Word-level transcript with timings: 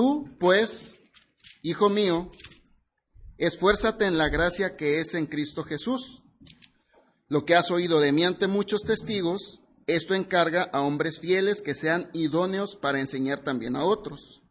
Tú, 0.00 0.34
pues, 0.38 0.98
hijo 1.60 1.90
mío, 1.90 2.30
esfuérzate 3.36 4.06
en 4.06 4.16
la 4.16 4.30
gracia 4.30 4.74
que 4.74 4.98
es 4.98 5.12
en 5.12 5.26
Cristo 5.26 5.62
Jesús. 5.62 6.22
Lo 7.28 7.44
que 7.44 7.54
has 7.54 7.70
oído 7.70 8.00
de 8.00 8.10
mí 8.10 8.24
ante 8.24 8.46
muchos 8.46 8.80
testigos, 8.80 9.60
esto 9.86 10.14
encarga 10.14 10.62
a 10.72 10.80
hombres 10.80 11.18
fieles 11.18 11.60
que 11.60 11.74
sean 11.74 12.08
idóneos 12.14 12.76
para 12.76 12.98
enseñar 12.98 13.44
también 13.44 13.76
a 13.76 13.84
otros. 13.84 14.42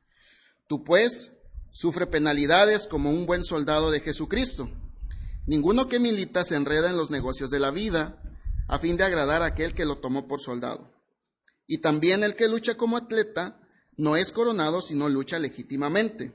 Tú, 0.68 0.84
pues, 0.84 1.32
sufre 1.72 2.06
penalidades 2.06 2.86
como 2.86 3.10
un 3.10 3.26
buen 3.26 3.44
soldado 3.44 3.90
de 3.90 4.02
Jesucristo. 4.02 4.70
Ninguno 5.48 5.88
que 5.88 5.98
milita 5.98 6.44
se 6.44 6.58
enreda 6.58 6.92
en 6.92 6.98
los 6.98 7.10
negocios 7.10 7.50
de 7.50 7.60
la 7.60 7.72
vida 7.72 8.22
a 8.68 8.78
fin 8.78 8.98
de 8.98 9.04
agradar 9.04 9.42
a 9.42 9.48
aquel 9.48 9.74
que 9.74 9.86
lo 9.86 9.98
tomó 9.98 10.28
por 10.28 10.42
soldado. 10.42 10.94
Y 11.66 11.80
también 11.80 12.24
el 12.24 12.36
que 12.36 12.48
lucha 12.48 12.78
como 12.78 12.98
atleta 12.98 13.59
no 14.00 14.16
es 14.16 14.32
coronado 14.32 14.82
sino 14.82 15.10
lucha 15.10 15.40
legítimamente. 15.40 16.32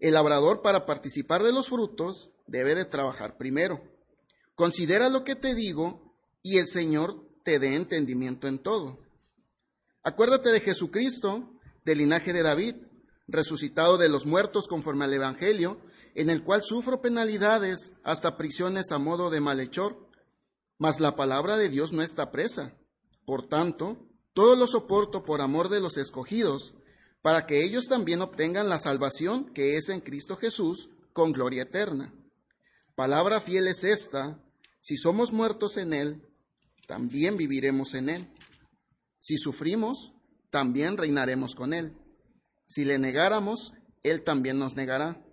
El 0.00 0.14
labrador 0.14 0.60
para 0.60 0.86
participar 0.86 1.44
de 1.44 1.52
los 1.52 1.68
frutos 1.68 2.30
debe 2.48 2.74
de 2.74 2.84
trabajar 2.84 3.36
primero. 3.36 3.80
Considera 4.56 5.08
lo 5.08 5.22
que 5.22 5.36
te 5.36 5.54
digo 5.54 6.16
y 6.42 6.58
el 6.58 6.66
Señor 6.66 7.28
te 7.44 7.60
dé 7.60 7.76
entendimiento 7.76 8.48
en 8.48 8.58
todo. 8.58 8.98
Acuérdate 10.02 10.50
de 10.50 10.60
Jesucristo, 10.60 11.48
del 11.84 11.98
linaje 11.98 12.32
de 12.32 12.42
David, 12.42 12.74
resucitado 13.28 13.96
de 13.96 14.08
los 14.08 14.26
muertos 14.26 14.66
conforme 14.66 15.04
al 15.04 15.14
Evangelio, 15.14 15.80
en 16.16 16.28
el 16.28 16.42
cual 16.42 16.62
sufro 16.64 17.00
penalidades 17.00 17.92
hasta 18.02 18.36
prisiones 18.36 18.90
a 18.90 18.98
modo 18.98 19.30
de 19.30 19.40
malhechor, 19.40 20.08
mas 20.78 20.98
la 20.98 21.14
palabra 21.14 21.56
de 21.56 21.68
Dios 21.68 21.92
no 21.92 22.02
está 22.02 22.32
presa. 22.32 22.74
Por 23.24 23.46
tanto, 23.46 24.08
todo 24.34 24.56
lo 24.56 24.66
soporto 24.66 25.24
por 25.24 25.40
amor 25.40 25.68
de 25.70 25.80
los 25.80 25.96
escogidos, 25.96 26.74
para 27.22 27.46
que 27.46 27.64
ellos 27.64 27.86
también 27.88 28.20
obtengan 28.20 28.68
la 28.68 28.78
salvación 28.78 29.46
que 29.54 29.76
es 29.78 29.88
en 29.88 30.00
Cristo 30.00 30.36
Jesús 30.36 30.90
con 31.14 31.32
gloria 31.32 31.62
eterna. 31.62 32.12
Palabra 32.94 33.40
fiel 33.40 33.66
es 33.66 33.82
esta, 33.84 34.38
si 34.80 34.98
somos 34.98 35.32
muertos 35.32 35.78
en 35.78 35.94
Él, 35.94 36.28
también 36.86 37.38
viviremos 37.38 37.94
en 37.94 38.10
Él. 38.10 38.28
Si 39.18 39.38
sufrimos, 39.38 40.12
también 40.50 40.98
reinaremos 40.98 41.54
con 41.54 41.72
Él. 41.72 41.96
Si 42.66 42.84
le 42.84 42.98
negáramos, 42.98 43.72
Él 44.02 44.22
también 44.22 44.58
nos 44.58 44.76
negará. 44.76 45.24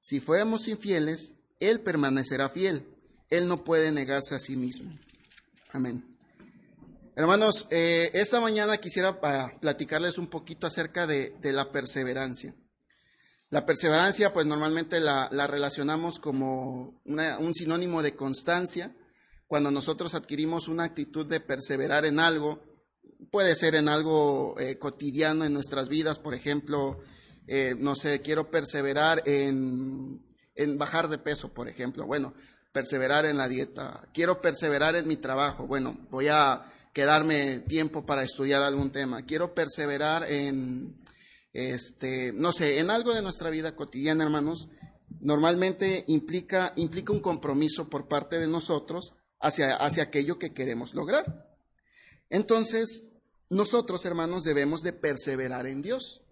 Si 0.00 0.20
fuéramos 0.20 0.66
infieles, 0.66 1.34
Él 1.60 1.80
permanecerá 1.80 2.48
fiel 2.48 2.86
él 3.30 3.46
no 3.46 3.64
puede 3.64 3.92
negarse 3.92 4.34
a 4.34 4.38
sí 4.38 4.56
mismo. 4.56 4.90
Amén. 5.72 6.07
Hermanos, 7.18 7.66
eh, 7.72 8.12
esta 8.14 8.38
mañana 8.38 8.76
quisiera 8.76 9.18
ah, 9.24 9.50
platicarles 9.60 10.18
un 10.18 10.28
poquito 10.28 10.68
acerca 10.68 11.04
de, 11.04 11.34
la 11.42 11.72
perseverancia. 11.72 12.54
La 13.50 13.66
perseverancia, 13.66 14.32
pues 14.32 14.46
normalmente 14.46 15.00
la, 15.00 15.28
relacionamos 15.48 16.20
como 16.20 17.02
un 17.04 17.54
sinónimo 17.54 18.04
de 18.04 18.14
constancia. 18.14 18.94
Cuando 19.48 19.72
nosotros 19.72 20.14
adquirimos 20.14 20.68
una 20.68 20.84
actitud 20.84 21.26
de 21.26 21.40
perseverar 21.40 22.06
en 22.06 22.20
algo, 22.20 22.62
puede 23.32 23.56
ser 23.56 23.74
en 23.74 23.88
algo 23.88 24.54
eh, 24.60 24.78
cotidiano 24.78 25.44
en 25.44 25.54
nuestras 25.54 25.88
vidas, 25.88 26.20
por 26.20 26.34
ejemplo, 26.34 27.00
eh, 27.48 27.74
no 27.76 27.96
sé, 27.96 28.22
quiero 28.22 28.48
perseverar 28.48 29.24
en, 29.26 30.24
en 30.54 30.78
bajar 30.78 31.08
de 31.08 31.18
peso, 31.18 31.52
por 31.52 31.68
ejemplo. 31.68 32.06
Bueno, 32.06 32.32
perseverar 32.70 33.26
en 33.26 33.38
la 33.38 33.48
dieta, 33.48 34.08
quiero 34.14 34.40
perseverar 34.40 34.94
en 34.94 35.08
mi 35.08 35.16
trabajo, 35.16 35.66
bueno, 35.66 35.98
voy 36.10 36.28
a 36.28 36.74
quedarme 36.98 37.60
tiempo 37.60 38.04
para 38.04 38.24
estudiar 38.24 38.60
algún 38.60 38.90
tema, 38.90 39.24
quiero 39.24 39.54
perseverar 39.54 40.28
en, 40.28 40.96
este, 41.52 42.32
no 42.32 42.52
sé, 42.52 42.80
en 42.80 42.90
algo 42.90 43.14
de 43.14 43.22
nuestra 43.22 43.50
vida 43.50 43.76
cotidiana, 43.76 44.24
hermanos, 44.24 44.66
normalmente 45.20 46.02
implica, 46.08 46.72
implica 46.74 47.12
un 47.12 47.20
compromiso 47.20 47.88
por 47.88 48.08
parte 48.08 48.40
de 48.40 48.48
nosotros 48.48 49.14
hacia, 49.38 49.76
hacia 49.76 50.02
aquello 50.02 50.40
que 50.40 50.52
queremos 50.52 50.92
lograr. 50.92 51.56
Entonces, 52.30 53.04
nosotros, 53.48 54.04
hermanos, 54.04 54.42
debemos 54.42 54.82
de 54.82 54.92
perseverar 54.92 55.68
en 55.68 55.82
Dios. 55.82 56.24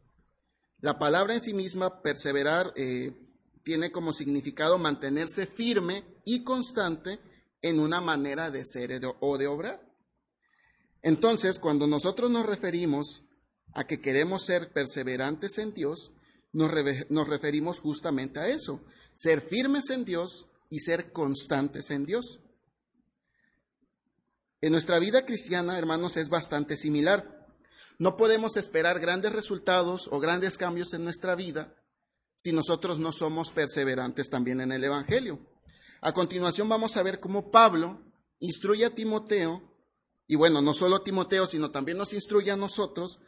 La 0.80 0.98
palabra 0.98 1.34
en 1.34 1.42
sí 1.42 1.54
misma, 1.54 2.02
perseverar, 2.02 2.72
eh, 2.74 3.12
tiene 3.62 3.92
como 3.92 4.12
significado 4.12 4.78
mantenerse 4.78 5.46
firme 5.46 6.02
y 6.24 6.42
constante 6.42 7.20
en 7.62 7.78
una 7.78 8.00
manera 8.00 8.50
de 8.50 8.66
ser 8.66 9.00
o 9.20 9.38
de 9.38 9.46
obrar. 9.46 9.85
Entonces, 11.06 11.60
cuando 11.60 11.86
nosotros 11.86 12.32
nos 12.32 12.44
referimos 12.44 13.22
a 13.74 13.86
que 13.86 14.00
queremos 14.00 14.44
ser 14.44 14.72
perseverantes 14.72 15.56
en 15.58 15.72
Dios, 15.72 16.10
nos, 16.52 16.68
referimos 17.28 17.78
justamente 17.78 18.40
a 18.40 18.48
eso, 18.48 18.82
ser 19.14 19.40
firmes 19.40 19.88
en 19.90 20.04
Dios 20.04 20.48
y 20.68 20.80
ser 20.80 21.12
constantes 21.12 21.90
en 21.90 22.06
Dios. 22.06 22.40
En 24.60 24.72
nuestra 24.72 24.98
vida 24.98 25.24
cristiana, 25.24 25.78
hermanos, 25.78 26.16
es 26.16 26.28
bastante 26.28 26.76
similar. 26.76 27.46
No 28.00 28.16
podemos 28.16 28.56
esperar 28.56 28.98
grandes 28.98 29.32
resultados 29.32 30.08
o 30.10 30.18
grandes 30.18 30.58
cambios 30.58 30.92
en 30.92 31.04
nuestra 31.04 31.36
vida 31.36 31.72
si 32.34 32.50
nosotros 32.50 32.98
no 32.98 33.12
somos 33.12 33.52
perseverantes 33.52 34.28
también 34.28 34.60
en 34.60 34.72
el 34.72 34.82
Evangelio. 34.82 35.38
A 36.00 36.12
continuación 36.12 36.68
vamos 36.68 36.96
a 36.96 37.04
ver 37.04 37.20
cómo 37.20 37.52
Pablo 37.52 38.02
instruye 38.40 38.84
a 38.84 38.90
Timoteo, 38.90 39.75
y 40.28 40.34
bueno, 40.34 40.60
no 40.60 40.74
solo 40.74 41.02
Timoteo, 41.02 41.46
sino 41.46 41.70
también 41.70 41.98
nos 41.98 42.12
instruye 42.12 42.50
a 42.50 42.56
nosotros 42.56 43.20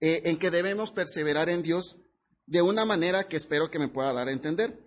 eh, 0.00 0.22
en 0.26 0.38
que 0.38 0.50
debemos 0.50 0.92
perseverar 0.92 1.48
en 1.48 1.62
Dios 1.62 1.96
de 2.46 2.62
una 2.62 2.84
manera 2.84 3.28
que 3.28 3.36
espero 3.36 3.70
que 3.70 3.78
me 3.78 3.88
pueda 3.88 4.12
dar 4.12 4.28
a 4.28 4.32
entender. 4.32 4.78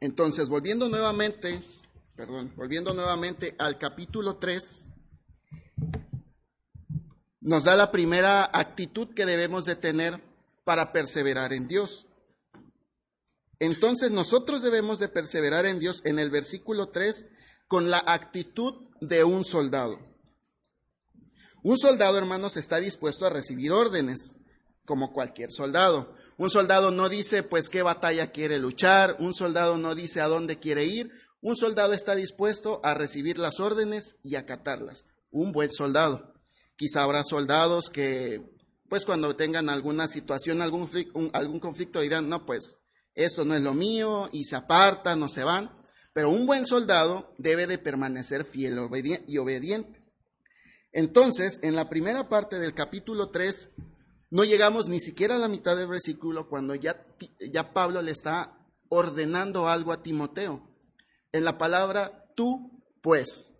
Entonces, 0.00 0.48
volviendo 0.48 0.88
nuevamente, 0.88 1.62
perdón, 2.14 2.52
volviendo 2.56 2.92
nuevamente 2.92 3.56
al 3.58 3.78
capítulo 3.78 4.36
3, 4.36 4.90
nos 7.40 7.64
da 7.64 7.76
la 7.76 7.90
primera 7.90 8.44
actitud 8.52 9.14
que 9.14 9.26
debemos 9.26 9.64
de 9.64 9.76
tener 9.76 10.22
para 10.64 10.92
perseverar 10.92 11.52
en 11.52 11.68
Dios. 11.68 12.06
Entonces 13.58 14.10
nosotros 14.10 14.62
debemos 14.62 14.98
de 14.98 15.08
perseverar 15.08 15.66
en 15.66 15.78
Dios 15.78 16.02
en 16.04 16.18
el 16.18 16.30
versículo 16.30 16.88
3 16.88 17.26
con 17.68 17.90
la 17.90 18.02
actitud 18.06 18.74
de 19.00 19.24
un 19.24 19.44
soldado. 19.44 20.13
Un 21.64 21.78
soldado, 21.78 22.18
hermanos, 22.18 22.58
está 22.58 22.78
dispuesto 22.78 23.24
a 23.24 23.30
recibir 23.30 23.72
órdenes, 23.72 24.36
como 24.84 25.14
cualquier 25.14 25.50
soldado. 25.50 26.14
Un 26.36 26.50
soldado 26.50 26.90
no 26.90 27.08
dice, 27.08 27.42
pues, 27.42 27.70
qué 27.70 27.80
batalla 27.80 28.32
quiere 28.32 28.58
luchar, 28.58 29.16
un 29.18 29.32
soldado 29.32 29.78
no 29.78 29.94
dice 29.94 30.20
a 30.20 30.28
dónde 30.28 30.58
quiere 30.58 30.84
ir, 30.84 31.10
un 31.40 31.56
soldado 31.56 31.94
está 31.94 32.14
dispuesto 32.14 32.82
a 32.84 32.92
recibir 32.92 33.38
las 33.38 33.60
órdenes 33.60 34.16
y 34.22 34.36
acatarlas. 34.36 35.06
Un 35.30 35.52
buen 35.52 35.72
soldado. 35.72 36.34
Quizá 36.76 37.02
habrá 37.02 37.24
soldados 37.24 37.88
que, 37.88 38.42
pues, 38.90 39.06
cuando 39.06 39.34
tengan 39.34 39.70
alguna 39.70 40.06
situación, 40.06 40.60
algún, 40.60 40.86
algún 41.32 41.60
conflicto, 41.60 42.02
dirán, 42.02 42.28
no, 42.28 42.44
pues, 42.44 42.76
esto 43.14 43.46
no 43.46 43.54
es 43.54 43.62
lo 43.62 43.72
mío, 43.72 44.28
y 44.32 44.44
se 44.44 44.56
apartan 44.56 45.22
o 45.22 45.30
se 45.30 45.44
van. 45.44 45.74
Pero 46.12 46.28
un 46.28 46.44
buen 46.44 46.66
soldado 46.66 47.32
debe 47.38 47.66
de 47.66 47.78
permanecer 47.78 48.44
fiel 48.44 48.78
y 49.26 49.38
obediente. 49.38 50.03
Entonces, 50.94 51.58
en 51.62 51.74
la 51.74 51.88
primera 51.88 52.28
parte 52.28 52.60
del 52.60 52.72
capítulo 52.72 53.30
3, 53.30 53.70
no 54.30 54.44
llegamos 54.44 54.88
ni 54.88 55.00
siquiera 55.00 55.34
a 55.34 55.38
la 55.38 55.48
mitad 55.48 55.76
del 55.76 55.88
versículo 55.88 56.48
cuando 56.48 56.76
ya, 56.76 57.04
ya 57.52 57.74
Pablo 57.74 58.00
le 58.00 58.12
está 58.12 58.56
ordenando 58.88 59.68
algo 59.68 59.92
a 59.92 60.04
Timoteo. 60.04 60.60
En 61.32 61.44
la 61.44 61.58
palabra 61.58 62.32
tú, 62.36 62.80
pues. 63.02 63.50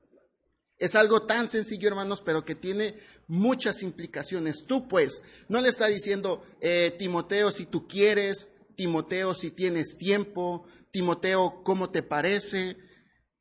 Es 0.79 0.95
algo 0.95 1.23
tan 1.23 1.49
sencillo, 1.49 1.89
hermanos, 1.89 2.23
pero 2.25 2.45
que 2.45 2.55
tiene 2.55 3.01
muchas 3.27 3.83
implicaciones. 3.83 4.65
Tú, 4.67 4.87
pues, 4.87 5.23
no 5.49 5.61
le 5.61 5.71
está 5.71 5.89
diciendo, 5.89 6.45
eh, 6.61 6.95
Timoteo, 6.97 7.51
si 7.51 7.67
tú 7.67 7.89
quieres, 7.89 8.49
Timoteo, 8.77 9.35
si 9.35 9.51
tienes 9.51 9.97
tiempo, 9.99 10.67
Timoteo, 10.93 11.63
¿cómo 11.65 11.91
te 11.91 12.05
parece? 12.05 12.77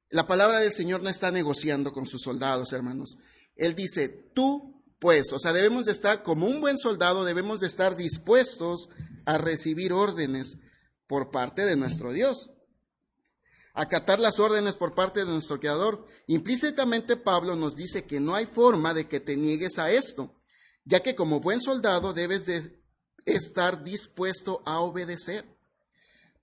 La 0.10 0.25
palabra 0.25 0.62
del 0.62 0.74
Señor 0.74 1.04
no 1.04 1.10
está 1.10 1.30
negociando 1.30 1.94
con 1.94 2.07
sus 2.07 2.24
soldados, 2.24 2.74
hermanos. 2.74 3.18
Él 3.55 3.75
dice, 3.75 4.09
tú, 4.09 4.83
pues, 5.00 5.33
o 5.33 5.39
sea, 5.39 5.53
debemos 5.53 5.85
de 5.85 5.91
estar, 5.91 6.23
como 6.23 6.47
un 6.47 6.61
buen 6.61 6.77
soldado, 6.77 7.25
debemos 7.25 7.59
de 7.59 7.67
estar 7.67 7.95
dispuestos 7.95 8.89
a 9.25 9.38
recibir 9.38 9.94
órdenes 9.94 10.57
por 11.07 11.31
parte 11.31 11.65
de 11.65 11.75
nuestro 11.75 12.13
Dios. 12.13 12.51
Acatar 13.73 14.19
las 14.19 14.39
órdenes 14.39 14.75
por 14.75 14.94
parte 14.94 15.21
de 15.21 15.31
nuestro 15.31 15.59
Creador. 15.59 16.05
Implícitamente 16.27 17.17
Pablo 17.17 17.55
nos 17.55 17.75
dice 17.75 18.05
que 18.05 18.19
no 18.19 18.35
hay 18.35 18.45
forma 18.45 18.94
de 18.94 19.07
que 19.07 19.19
te 19.19 19.35
niegues 19.35 19.79
a 19.79 19.91
esto, 19.91 20.33
ya 20.85 21.01
que 21.01 21.15
como 21.15 21.39
buen 21.39 21.59
soldado 21.59 22.13
debes 22.13 22.45
de 22.45 22.83
estar 23.25 23.83
dispuesto 23.83 24.61
a 24.65 24.79
obedecer. 24.79 25.45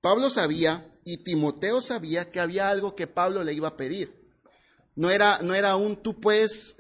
Pablo 0.00 0.28
sabía 0.30 0.90
y 1.04 1.22
Timoteo 1.24 1.82
sabía 1.82 2.30
que 2.30 2.40
había 2.40 2.68
algo 2.68 2.96
que 2.96 3.06
Pablo 3.06 3.44
le 3.44 3.52
iba 3.52 3.68
a 3.68 3.76
pedir. 3.76 4.19
No 5.00 5.08
era, 5.08 5.38
no 5.40 5.54
era 5.54 5.76
un 5.76 5.96
tú 5.96 6.20
pues, 6.20 6.76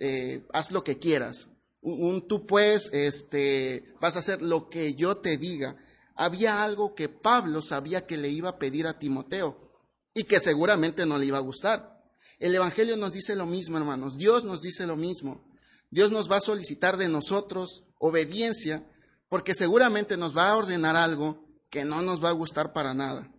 haz 0.52 0.72
lo 0.72 0.84
que 0.84 0.98
quieras. 0.98 1.48
Un, 1.80 2.28
tú 2.28 2.46
pues, 2.46 2.90
este, 2.92 3.94
vas 3.98 4.16
a 4.16 4.18
hacer 4.18 4.42
lo 4.42 4.68
que 4.68 4.92
yo 4.92 5.16
te 5.16 5.38
diga. 5.38 5.78
había 6.16 6.62
algo 6.62 6.94
que 6.94 7.08
Pablo 7.08 7.62
sabía 7.62 8.06
que 8.06 8.18
le 8.18 8.28
iba 8.28 8.50
a 8.50 8.58
pedir 8.58 8.86
a 8.86 8.98
Timoteo 8.98 9.72
y 10.12 10.24
que 10.24 10.38
seguramente 10.38 11.06
no 11.06 11.16
le 11.16 11.24
iba 11.24 11.38
a 11.38 11.40
gustar. 11.40 11.98
El 12.38 12.54
Evangelio 12.54 12.94
nos 12.98 13.14
dice 13.14 13.34
lo 13.34 13.46
mismo, 13.46 13.78
hermanos. 13.78 14.18
Dios 14.18 14.44
nos 14.44 14.60
dice 14.60 14.86
lo 14.86 14.96
mismo. 14.96 15.42
Dios 15.90 16.10
nos 16.10 16.30
va 16.30 16.36
a 16.36 16.42
solicitar 16.42 16.98
de 16.98 17.08
nosotros 17.08 17.84
obediencia 17.98 18.86
porque 19.30 19.54
seguramente 19.54 20.18
nos 20.18 20.36
va 20.36 20.50
a 20.50 20.56
ordenar 20.58 20.94
algo 20.94 21.42
que 21.70 21.86
no 21.86 22.02
nos 22.02 22.22
va 22.22 22.28
a 22.28 22.32
gustar 22.32 22.74
para 22.74 22.92
nada. 22.92 23.32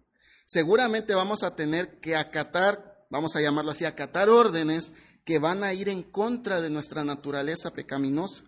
Seguramente 0.47 1.13
vamos 1.13 1.43
a 1.43 1.55
tener 1.55 1.99
que 1.99 2.15
acatar, 2.15 2.90
vamos 3.11 3.35
a 3.35 3.41
llamarlo 3.41 3.71
así, 3.71 3.85
acatar 3.85 4.29
órdenes 4.29 4.93
que 5.23 5.37
van 5.37 5.63
a 5.63 5.73
ir 5.73 5.89
en 5.89 6.01
contra 6.01 6.61
de 6.61 6.71
nuestra 6.71 7.03
naturaleza 7.03 7.73
pecaminosa. 7.73 8.43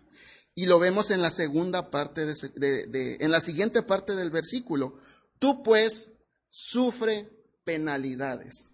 Y 0.56 0.66
lo 0.66 0.78
vemos 0.78 1.10
en 1.10 1.22
la 1.22 1.30
segunda 1.30 1.90
parte, 1.90 2.26
de, 2.26 3.16
en 3.20 3.30
la 3.30 3.40
siguiente 3.40 3.82
parte 3.82 4.14
del 4.14 4.30
versículo. 4.30 4.98
Tú 5.38 5.62
pues 5.62 6.10
sufre 6.48 7.28
penalidades. 7.64 8.70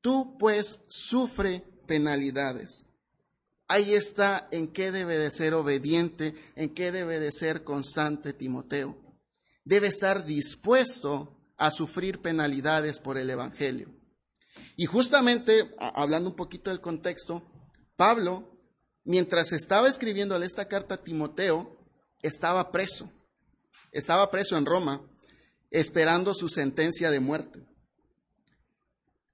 Tú 0.00 0.36
pues 0.38 0.80
sufre 0.88 1.64
penalidades. 1.86 2.86
Ahí 3.68 3.94
está 3.94 4.48
en 4.50 4.68
qué 4.68 4.90
debe 4.90 5.16
de 5.16 5.30
ser 5.30 5.54
obediente, 5.54 6.34
en 6.54 6.74
qué 6.74 6.92
debe 6.92 7.20
de 7.20 7.32
ser 7.32 7.64
constante 7.64 8.32
Timoteo. 8.32 8.98
Debe 9.64 9.86
estar 9.86 10.26
dispuesto 10.26 11.34
a 11.56 11.70
sufrir 11.70 12.20
penalidades 12.20 13.00
por 13.00 13.16
el 13.16 13.30
Evangelio. 13.30 14.03
Y 14.76 14.86
justamente, 14.86 15.74
hablando 15.78 16.30
un 16.30 16.36
poquito 16.36 16.70
del 16.70 16.80
contexto, 16.80 17.42
Pablo, 17.96 18.58
mientras 19.04 19.52
estaba 19.52 19.88
escribiéndole 19.88 20.46
esta 20.46 20.66
carta 20.66 20.96
a 20.96 21.02
Timoteo, 21.02 21.78
estaba 22.22 22.72
preso. 22.72 23.10
Estaba 23.92 24.30
preso 24.30 24.56
en 24.56 24.66
Roma, 24.66 25.00
esperando 25.70 26.34
su 26.34 26.48
sentencia 26.48 27.10
de 27.10 27.20
muerte. 27.20 27.64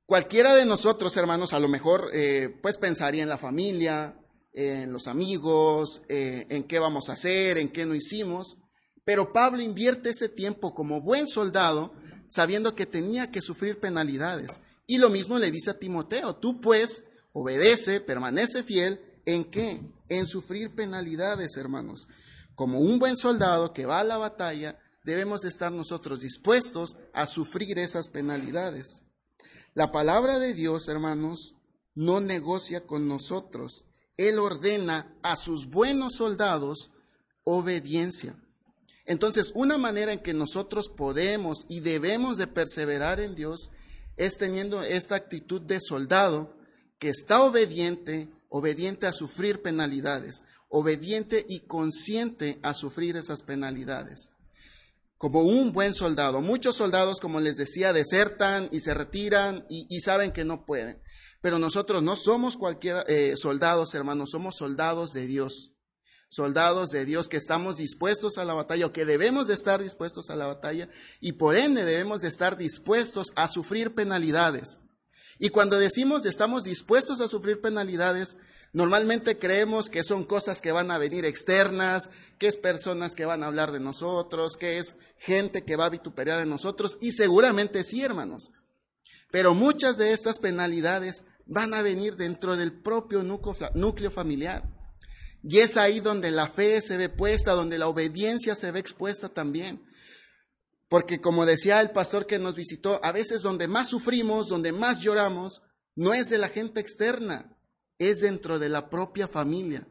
Cualquiera 0.05 0.55
de 0.55 0.67
nosotros, 0.67 1.17
hermanos, 1.17 1.53
a 1.53 1.61
lo 1.61 1.69
mejor 1.69 2.11
eh, 2.13 2.59
pues 2.61 2.77
pensaría 2.77 3.23
en 3.23 3.29
la 3.29 3.39
familia, 3.39 4.19
en 4.53 4.93
los 4.93 5.07
amigos, 5.07 6.03
eh, 6.09 6.47
en 6.51 6.65
qué 6.65 6.79
vamos 6.79 7.09
a 7.09 7.13
hacer, 7.13 7.59
en 7.59 7.69
qué 7.69 7.87
no 7.87 7.95
hicimos. 7.95 8.57
Pero 9.05 9.33
Pablo 9.33 9.63
invierte 9.63 10.11
ese 10.11 10.29
tiempo 10.29 10.75
como 10.75 11.01
buen 11.01 11.29
soldado, 11.29 11.95
sabiendo 12.27 12.75
que 12.75 12.87
tenía 12.87 13.31
que 13.31 13.41
sufrir 13.41 13.79
penalidades. 13.79 14.61
Y 14.91 14.99
lo 14.99 15.09
mismo 15.09 15.39
le 15.39 15.53
dice 15.53 15.71
a 15.71 15.79
Timoteo, 15.79 16.35
tú 16.35 16.61
pues 16.61 17.05
obedece, 17.33 18.01
permanece 18.01 18.65
fiel, 18.65 19.01
¿en 19.25 19.45
qué? 19.45 19.81
En 20.09 20.27
sufrir 20.27 20.75
penalidades, 20.75 21.57
hermanos. 21.57 22.09
Como 22.57 22.81
un 22.81 22.99
buen 22.99 23.17
soldado 23.17 23.73
que 23.73 23.87
va 23.87 24.01
a 24.01 24.05
la 24.05 24.17
batalla, 24.17 24.81
debemos 25.05 25.45
estar 25.45 25.71
nosotros 25.71 26.23
dispuestos 26.23 26.97
a 27.13 27.29
sufrir 27.29 27.79
esas 27.79 28.09
penalidades. 28.09 29.03
La 29.75 29.93
palabra 29.93 30.41
de 30.41 30.55
Dios, 30.55 30.89
hermanos, 30.89 31.55
no 31.95 32.21
negocia 32.21 32.85
con 32.85 33.07
nosotros. 33.07 33.85
Él 34.17 34.41
ordena 34.41 35.17
a 35.23 35.37
sus 35.37 35.71
buenos 35.71 36.15
soldados 36.17 36.91
obediencia. 37.45 38.35
Entonces, 39.07 39.53
una 39.55 39.79
manera 39.79 40.13
en 40.13 40.19
que 40.19 40.35
nosotros 40.35 40.89
podemos 40.89 41.65
y 41.69 41.79
debemos 41.79 42.39
de 42.39 42.49
perseverar 42.49 43.21
en 43.21 43.37
Dios 43.37 43.71
es 44.21 44.37
teniendo 44.37 44.83
esta 44.83 45.15
actitud 45.15 45.63
de 45.63 45.81
soldado 45.81 46.55
que 46.99 47.09
está 47.09 47.43
obediente, 47.43 48.29
obediente 48.51 49.07
a 49.07 49.15
sufrir 49.15 49.63
penalidades, 49.63 50.45
obediente 50.69 51.47
y 51.49 51.61
consciente 51.61 52.61
a 52.63 52.75
sufrir 52.75 53.17
esas 53.17 53.43
penalidades. 53.43 54.33
Como 55.17 55.41
un 55.41 55.73
buen 55.73 55.95
soldado. 55.95 56.43
Muchos 56.43 56.77
soldados, 56.77 57.19
como 57.19 57.41
les 57.41 57.57
decía, 57.57 57.95
desertan 57.95 58.69
y 58.71 58.81
se 58.81 58.93
retiran 58.93 59.65
y, 59.71 60.01
saben 60.01 60.33
que 60.33 60.45
no 60.45 60.67
pueden. 60.67 61.01
Pero 61.41 61.59
nosotros 61.59 62.03
no 62.03 62.15
somos 62.15 62.59
cualquier 62.59 63.05
eh, 63.09 63.35
soldados, 63.37 63.95
hermanos, 63.95 64.31
somos 64.33 64.57
soldados 64.57 65.13
de 65.13 65.27
Dios. 65.27 65.73
Soldados 66.31 66.91
de 66.91 67.05
Dios 67.05 67.29
que 67.29 67.37
estamos 67.37 67.77
dispuestos 67.77 68.39
a 68.39 68.45
la 68.45 68.55
batalla 68.55 68.87
o 68.87 68.93
que 68.93 69.05
debemos 69.05 69.49
de 69.49 69.55
estar 69.55 69.83
dispuestos 69.83 70.31
a 70.31 70.37
la 70.37 70.47
batalla 70.47 70.89
y 71.21 71.33
por 71.33 71.57
ende 71.57 71.85
debemos 71.85 72.23
de 72.23 72.29
estar 72.29 72.57
dispuestos 72.57 73.33
a 73.35 73.49
sufrir 73.49 73.97
penalidades. 73.97 74.79
Y 75.41 75.49
cuando 75.49 75.77
decimos 75.77 76.25
estamos 76.25 76.63
dispuestos 76.63 77.21
a 77.21 77.27
sufrir 77.27 77.61
penalidades, 77.61 78.37
normalmente 78.73 79.39
creemos 79.39 79.91
que 79.91 80.05
son 80.05 80.23
cosas 80.23 80.61
que 80.61 80.71
van 80.71 80.93
a 80.93 80.99
venir 80.99 81.25
externas, 81.25 82.11
que 82.39 82.47
es 82.47 82.57
personas 82.57 83.17
que 83.17 83.25
van 83.25 83.43
a 83.43 83.47
hablar 83.47 83.73
de 83.73 83.81
nosotros, 83.81 84.57
que 84.57 84.79
es 84.79 84.95
gente 85.19 85.65
que 85.65 85.75
va 85.75 85.87
a 85.87 85.91
vituperar 85.91 86.39
de 86.39 86.47
nosotros, 86.47 86.97
y 87.01 87.11
seguramente 87.11 87.83
sí, 87.83 88.05
hermanos. 88.05 88.53
Pero 89.33 89.55
muchas 89.55 89.97
de 89.97 90.13
estas 90.13 90.39
penalidades 90.39 91.25
van 91.47 91.75
a 91.75 91.83
venir 91.83 92.15
dentro 92.15 92.57
del 92.57 92.73
propio 92.73 93.25
núcleo 93.25 94.11
familiar. 94.13 94.80
Y 95.43 95.59
es 95.59 95.77
ahí 95.77 96.01
donde 96.01 96.31
la 96.31 96.49
fe 96.49 96.83
se 96.83 96.97
ve 96.97 97.09
puesta, 97.09 97.53
donde 97.53 97.79
la 97.79 97.89
obediencia 97.89 98.55
se 98.55 98.71
ve 98.71 98.81
expuesta 98.81 99.29
también. 99.29 99.83
Porque 100.89 101.21
como 101.21 101.47
decía 101.47 101.81
el 101.81 101.91
pastor 101.91 102.27
que 102.27 102.39
nos 102.39 102.57
visitó, 102.57 103.01
a 103.05 103.13
veces 103.13 103.43
donde 103.43 103.69
más 103.69 103.89
sufrimos, 103.89 104.49
donde 104.49 104.73
más 104.73 105.01
lloramos, 105.01 105.63
no 105.95 106.13
es 106.15 106.29
de 106.29 106.39
la 106.39 106.49
gente 106.49 106.81
externa, 106.81 107.57
es 107.99 108.21
dentro 108.21 108.59
de 108.59 108.69
la 108.69 108.91
propia 108.91 109.29
familia. 109.29 109.87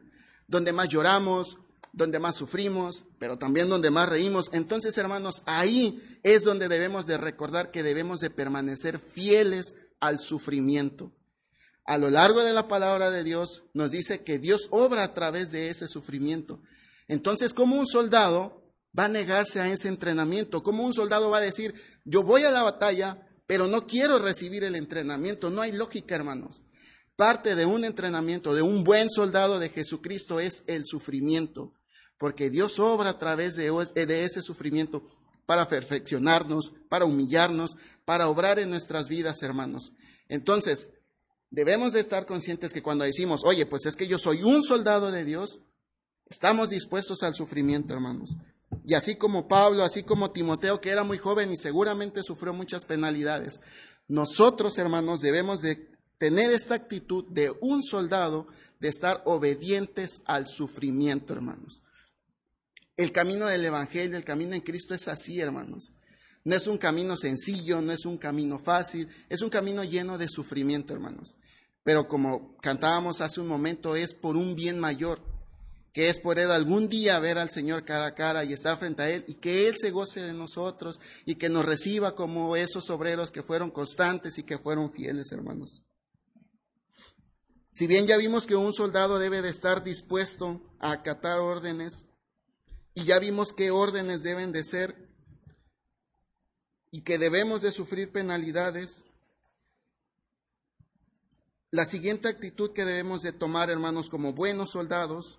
Donde 0.46 0.72
más 0.72 0.88
lloramos, 0.88 1.56
donde 1.92 2.18
más 2.18 2.36
sufrimos, 2.36 3.06
pero 3.18 3.38
también 3.38 3.68
donde 3.68 3.90
más 3.90 4.08
reímos. 4.08 4.50
Entonces, 4.52 4.96
hermanos, 4.98 5.42
ahí 5.46 6.18
es 6.22 6.44
donde 6.44 6.68
debemos 6.68 7.06
de 7.06 7.16
recordar 7.16 7.70
que 7.70 7.82
debemos 7.82 8.20
de 8.20 8.30
permanecer 8.30 8.98
fieles 8.98 9.74
al 10.00 10.18
sufrimiento. 10.20 11.12
A 11.90 11.98
lo 11.98 12.08
largo 12.08 12.44
de 12.44 12.52
la 12.52 12.68
palabra 12.68 13.10
de 13.10 13.24
Dios 13.24 13.64
nos 13.74 13.90
dice 13.90 14.22
que 14.22 14.38
Dios 14.38 14.68
obra 14.70 15.02
a 15.02 15.12
través 15.12 15.50
de 15.50 15.70
ese 15.70 15.88
sufrimiento. 15.88 16.62
Entonces, 17.08 17.52
como 17.52 17.74
un 17.74 17.88
soldado 17.88 18.62
va 18.96 19.06
a 19.06 19.08
negarse 19.08 19.60
a 19.60 19.66
ese 19.66 19.88
entrenamiento? 19.88 20.62
como 20.62 20.84
un 20.84 20.94
soldado 20.94 21.30
va 21.30 21.38
a 21.38 21.40
decir, 21.40 21.74
yo 22.04 22.22
voy 22.22 22.44
a 22.44 22.52
la 22.52 22.62
batalla, 22.62 23.26
pero 23.48 23.66
no 23.66 23.88
quiero 23.88 24.20
recibir 24.20 24.62
el 24.62 24.76
entrenamiento? 24.76 25.50
No 25.50 25.62
hay 25.62 25.72
lógica, 25.72 26.14
hermanos. 26.14 26.62
Parte 27.16 27.56
de 27.56 27.66
un 27.66 27.84
entrenamiento, 27.84 28.54
de 28.54 28.62
un 28.62 28.84
buen 28.84 29.10
soldado 29.10 29.58
de 29.58 29.70
Jesucristo 29.70 30.38
es 30.38 30.62
el 30.68 30.84
sufrimiento 30.86 31.74
porque 32.20 32.50
Dios 32.50 32.78
obra 32.78 33.10
a 33.10 33.18
través 33.18 33.56
de, 33.56 34.24
ese 34.24 34.42
sufrimiento 34.42 35.02
para 35.44 35.66
perfeccionarnos, 35.66 36.72
para 36.88 37.04
humillarnos, 37.04 37.78
para 38.04 38.28
obrar 38.28 38.60
en 38.60 38.70
nuestras 38.70 39.08
vidas, 39.08 39.42
hermanos. 39.42 39.94
Entonces, 40.28 40.86
debemos 41.50 41.92
de 41.92 42.00
estar 42.00 42.26
conscientes 42.26 42.72
que 42.72 42.82
cuando 42.82 43.04
decimos, 43.04 43.42
oye, 43.44 43.66
pues 43.66 43.86
es 43.86 43.96
que 43.96 44.06
yo 44.06 44.18
soy 44.18 44.42
un 44.42 44.62
soldado 44.62 45.10
de 45.10 45.24
Dios, 45.24 45.60
estamos 46.26 46.70
dispuestos 46.70 47.22
al 47.22 47.34
sufrimiento, 47.34 47.92
hermanos. 47.92 48.36
Y 48.84 48.94
así 48.94 49.16
como 49.16 49.48
Pablo, 49.48 49.82
así 49.82 50.02
como 50.02 50.30
Timoteo, 50.30 50.80
que 50.80 50.90
era 50.90 51.02
muy 51.02 51.18
joven 51.18 51.50
y 51.52 51.56
seguramente 51.56 52.22
sufrió 52.22 52.52
muchas 52.52 52.84
penalidades, 52.84 53.60
nosotros, 54.08 54.78
hermanos, 54.78 55.20
debemos 55.20 55.60
de 55.60 55.88
tener 56.18 56.50
esta 56.50 56.74
actitud 56.74 57.24
de 57.30 57.52
un 57.60 57.82
soldado, 57.82 58.46
de 58.78 58.88
estar 58.88 59.22
obedientes 59.24 60.22
al 60.26 60.46
sufrimiento, 60.46 61.32
hermanos. 61.32 61.82
El 62.96 63.12
camino 63.12 63.46
del 63.46 63.64
Evangelio, 63.64 64.16
el 64.16 64.24
camino 64.24 64.54
en 64.54 64.60
Cristo 64.60 64.94
es 64.94 65.08
así, 65.08 65.40
hermanos. 65.40 65.92
No 66.44 66.56
es 66.56 66.66
un 66.66 66.78
camino 66.78 67.16
sencillo, 67.16 67.80
no 67.80 67.92
es 67.92 68.04
un 68.04 68.18
camino 68.18 68.58
fácil, 68.58 69.08
es 69.28 69.42
un 69.42 69.50
camino 69.50 69.84
lleno 69.84 70.18
de 70.18 70.28
sufrimiento, 70.28 70.92
hermanos. 70.92 71.36
Pero 71.82 72.08
como 72.08 72.56
cantábamos 72.58 73.20
hace 73.20 73.40
un 73.40 73.48
momento, 73.48 73.96
es 73.96 74.14
por 74.14 74.36
un 74.36 74.54
bien 74.54 74.78
mayor, 74.78 75.20
que 75.92 76.08
es 76.08 76.20
por 76.20 76.38
Él 76.38 76.50
algún 76.50 76.88
día 76.88 77.18
ver 77.18 77.38
al 77.38 77.50
Señor 77.50 77.84
cara 77.84 78.06
a 78.06 78.14
cara 78.14 78.44
y 78.44 78.52
estar 78.52 78.78
frente 78.78 79.02
a 79.02 79.10
Él 79.10 79.24
y 79.26 79.34
que 79.34 79.68
Él 79.68 79.74
se 79.78 79.90
goce 79.90 80.20
de 80.20 80.32
nosotros 80.32 81.00
y 81.24 81.36
que 81.36 81.48
nos 81.48 81.64
reciba 81.64 82.14
como 82.14 82.54
esos 82.56 82.90
obreros 82.90 83.30
que 83.30 83.42
fueron 83.42 83.70
constantes 83.70 84.38
y 84.38 84.42
que 84.42 84.58
fueron 84.58 84.92
fieles, 84.92 85.32
hermanos. 85.32 85.82
Si 87.72 87.86
bien 87.86 88.06
ya 88.06 88.16
vimos 88.16 88.46
que 88.46 88.56
un 88.56 88.72
soldado 88.72 89.18
debe 89.18 89.42
de 89.42 89.48
estar 89.48 89.82
dispuesto 89.82 90.60
a 90.80 90.92
acatar 90.92 91.38
órdenes, 91.38 92.08
y 92.94 93.04
ya 93.04 93.18
vimos 93.18 93.52
qué 93.52 93.70
órdenes 93.70 94.22
deben 94.22 94.52
de 94.52 94.64
ser 94.64 95.08
y 96.90 97.02
que 97.02 97.18
debemos 97.18 97.62
de 97.62 97.72
sufrir 97.72 98.10
penalidades. 98.10 99.04
La 101.72 101.84
siguiente 101.84 102.26
actitud 102.26 102.72
que 102.72 102.84
debemos 102.84 103.22
de 103.22 103.32
tomar, 103.32 103.70
hermanos, 103.70 104.08
como 104.10 104.32
buenos 104.32 104.70
soldados, 104.70 105.38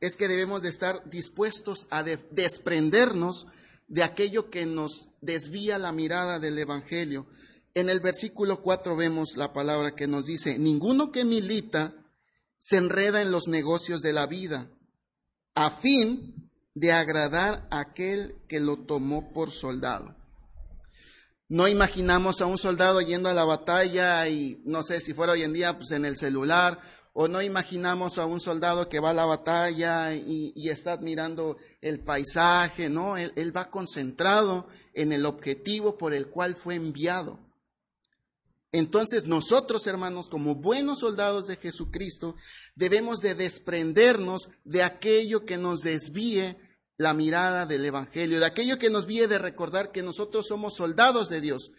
es 0.00 0.14
que 0.16 0.28
debemos 0.28 0.62
de 0.62 0.68
estar 0.68 1.10
dispuestos 1.10 1.88
a 1.90 2.04
desprendernos 2.04 3.48
de 3.88 4.04
aquello 4.04 4.50
que 4.50 4.66
nos 4.66 5.08
desvía 5.20 5.78
la 5.78 5.90
mirada 5.90 6.38
del 6.38 6.56
Evangelio. 6.58 7.26
En 7.74 7.90
el 7.90 7.98
versículo 7.98 8.62
4 8.62 8.94
vemos 8.94 9.36
la 9.36 9.52
palabra 9.52 9.96
que 9.96 10.06
nos 10.06 10.26
dice, 10.26 10.58
ninguno 10.60 11.10
que 11.10 11.24
milita 11.24 11.92
se 12.58 12.76
enreda 12.76 13.20
en 13.20 13.32
los 13.32 13.48
negocios 13.48 14.00
de 14.00 14.12
la 14.12 14.26
vida, 14.26 14.70
a 15.56 15.70
fin 15.70 16.52
de 16.74 16.92
agradar 16.92 17.66
a 17.72 17.80
aquel 17.80 18.36
que 18.46 18.60
lo 18.60 18.76
tomó 18.76 19.32
por 19.32 19.50
soldado. 19.50 20.17
No 21.50 21.66
imaginamos 21.66 22.42
a 22.42 22.46
un 22.46 22.58
soldado 22.58 23.00
yendo 23.00 23.30
a 23.30 23.34
la 23.34 23.44
batalla 23.44 24.28
y 24.28 24.60
no 24.66 24.82
sé 24.82 25.00
si 25.00 25.14
fuera 25.14 25.32
hoy 25.32 25.42
en 25.42 25.54
día, 25.54 25.78
pues 25.78 25.92
en 25.92 26.04
el 26.04 26.18
celular, 26.18 26.78
o 27.14 27.26
no 27.26 27.40
imaginamos 27.40 28.18
a 28.18 28.26
un 28.26 28.38
soldado 28.38 28.90
que 28.90 29.00
va 29.00 29.10
a 29.10 29.14
la 29.14 29.24
batalla 29.24 30.14
y, 30.14 30.68
está 30.68 30.92
admirando 30.92 31.56
el 31.80 32.00
paisaje, 32.00 32.90
no, 32.90 33.16
él 33.16 33.56
va 33.56 33.70
concentrado 33.70 34.68
en 34.92 35.10
el 35.10 35.24
objetivo 35.24 35.96
por 35.96 36.12
el 36.12 36.28
cual 36.28 36.54
fue 36.54 36.74
enviado. 36.74 37.40
Entonces 38.70 39.26
nosotros, 39.26 39.86
hermanos, 39.86 40.28
como 40.28 40.54
buenos 40.54 40.98
soldados 40.98 41.46
de 41.46 41.56
Jesucristo, 41.56 42.36
debemos 42.74 43.20
de 43.20 43.34
desprendernos 43.34 44.50
de 44.64 44.82
aquello 44.82 45.46
que 45.46 45.56
nos 45.56 45.80
desvíe 45.80 46.58
la 46.98 47.14
mirada 47.14 47.64
del 47.64 47.84
Evangelio, 47.84 48.40
de 48.40 48.46
aquello 48.46 48.76
que 48.76 48.90
nos 48.90 49.06
desvíe 49.06 49.28
de 49.28 49.38
recordar 49.38 49.92
que 49.92 50.02
nosotros 50.02 50.48
somos 50.48 50.74
soldados 50.74 51.28
de 51.28 51.40
Dios 51.40 51.70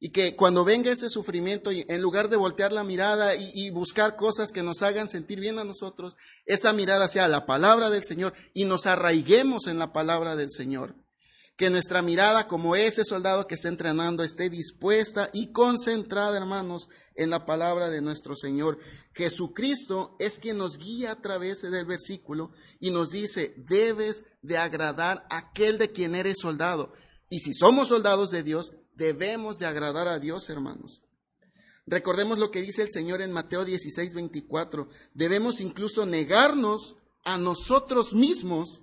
y 0.00 0.10
que 0.10 0.34
cuando 0.34 0.64
venga 0.64 0.90
ese 0.90 1.08
sufrimiento, 1.08 1.70
en 1.72 2.02
lugar 2.02 2.28
de 2.28 2.36
voltear 2.36 2.72
la 2.72 2.82
mirada 2.82 3.36
y, 3.36 3.52
y 3.54 3.70
buscar 3.70 4.16
cosas 4.16 4.50
que 4.50 4.64
nos 4.64 4.82
hagan 4.82 5.08
sentir 5.08 5.38
bien 5.38 5.60
a 5.60 5.64
nosotros, 5.64 6.16
esa 6.44 6.72
mirada 6.72 7.08
sea 7.08 7.28
la 7.28 7.46
palabra 7.46 7.88
del 7.88 8.02
Señor 8.02 8.34
y 8.52 8.64
nos 8.64 8.86
arraiguemos 8.86 9.68
en 9.68 9.78
la 9.78 9.92
palabra 9.92 10.34
del 10.34 10.50
Señor. 10.50 10.96
Que 11.56 11.70
nuestra 11.70 12.02
mirada, 12.02 12.48
como 12.48 12.74
ese 12.74 13.04
soldado 13.04 13.46
que 13.46 13.54
está 13.54 13.68
entrenando, 13.68 14.24
esté 14.24 14.50
dispuesta 14.50 15.30
y 15.32 15.52
concentrada, 15.52 16.36
hermanos, 16.36 16.88
en 17.14 17.30
la 17.30 17.46
palabra 17.46 17.90
de 17.90 18.00
nuestro 18.00 18.36
Señor. 18.36 18.78
Jesucristo 19.12 20.16
es 20.18 20.38
quien 20.38 20.58
nos 20.58 20.78
guía 20.78 21.12
a 21.12 21.20
través 21.20 21.62
del 21.62 21.84
versículo 21.86 22.50
y 22.80 22.90
nos 22.90 23.10
dice, 23.10 23.54
debes 23.68 24.24
de 24.42 24.58
agradar 24.58 25.26
a 25.30 25.38
aquel 25.38 25.78
de 25.78 25.90
quien 25.90 26.14
eres 26.14 26.38
soldado. 26.40 26.92
Y 27.30 27.40
si 27.40 27.54
somos 27.54 27.88
soldados 27.88 28.30
de 28.30 28.42
Dios, 28.42 28.72
debemos 28.94 29.58
de 29.58 29.66
agradar 29.66 30.08
a 30.08 30.18
Dios, 30.18 30.48
hermanos. 30.50 31.02
Recordemos 31.86 32.38
lo 32.38 32.50
que 32.50 32.62
dice 32.62 32.82
el 32.82 32.90
Señor 32.90 33.20
en 33.20 33.32
Mateo 33.32 33.64
16, 33.64 34.14
24. 34.14 34.88
Debemos 35.12 35.60
incluso 35.60 36.06
negarnos 36.06 36.96
a 37.24 37.38
nosotros 37.38 38.14
mismos 38.14 38.80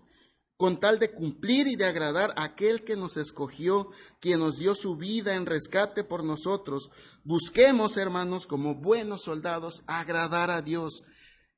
con 0.61 0.79
tal 0.79 0.99
de 0.99 1.09
cumplir 1.09 1.65
y 1.65 1.75
de 1.75 1.85
agradar 1.85 2.35
a 2.37 2.43
aquel 2.43 2.83
que 2.83 2.95
nos 2.95 3.17
escogió, 3.17 3.89
quien 4.19 4.41
nos 4.41 4.57
dio 4.57 4.75
su 4.75 4.95
vida 4.95 5.33
en 5.33 5.47
rescate 5.47 6.03
por 6.03 6.23
nosotros. 6.23 6.91
Busquemos, 7.23 7.97
hermanos, 7.97 8.45
como 8.45 8.75
buenos 8.75 9.23
soldados, 9.23 9.81
agradar 9.87 10.51
a 10.51 10.61
Dios. 10.61 11.01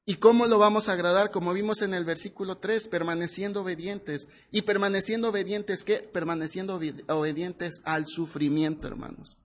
¿Y 0.06 0.16
cómo 0.16 0.46
lo 0.46 0.58
vamos 0.58 0.88
a 0.88 0.94
agradar? 0.94 1.32
Como 1.32 1.52
vimos 1.52 1.82
en 1.82 1.94
el 1.94 2.06
versículo 2.06 2.60
3, 2.60 2.88
permaneciendo 2.88 3.64
obedientes. 3.64 4.30
¿Y 4.52 4.62
permaneciendo 4.62 5.32
obedientes 5.32 5.84
qué? 5.84 5.98
Permaneciendo 5.98 6.80
obedientes 7.10 7.82
al 7.84 8.08
sufrimiento, 8.08 8.88
hermanos. 8.88 9.38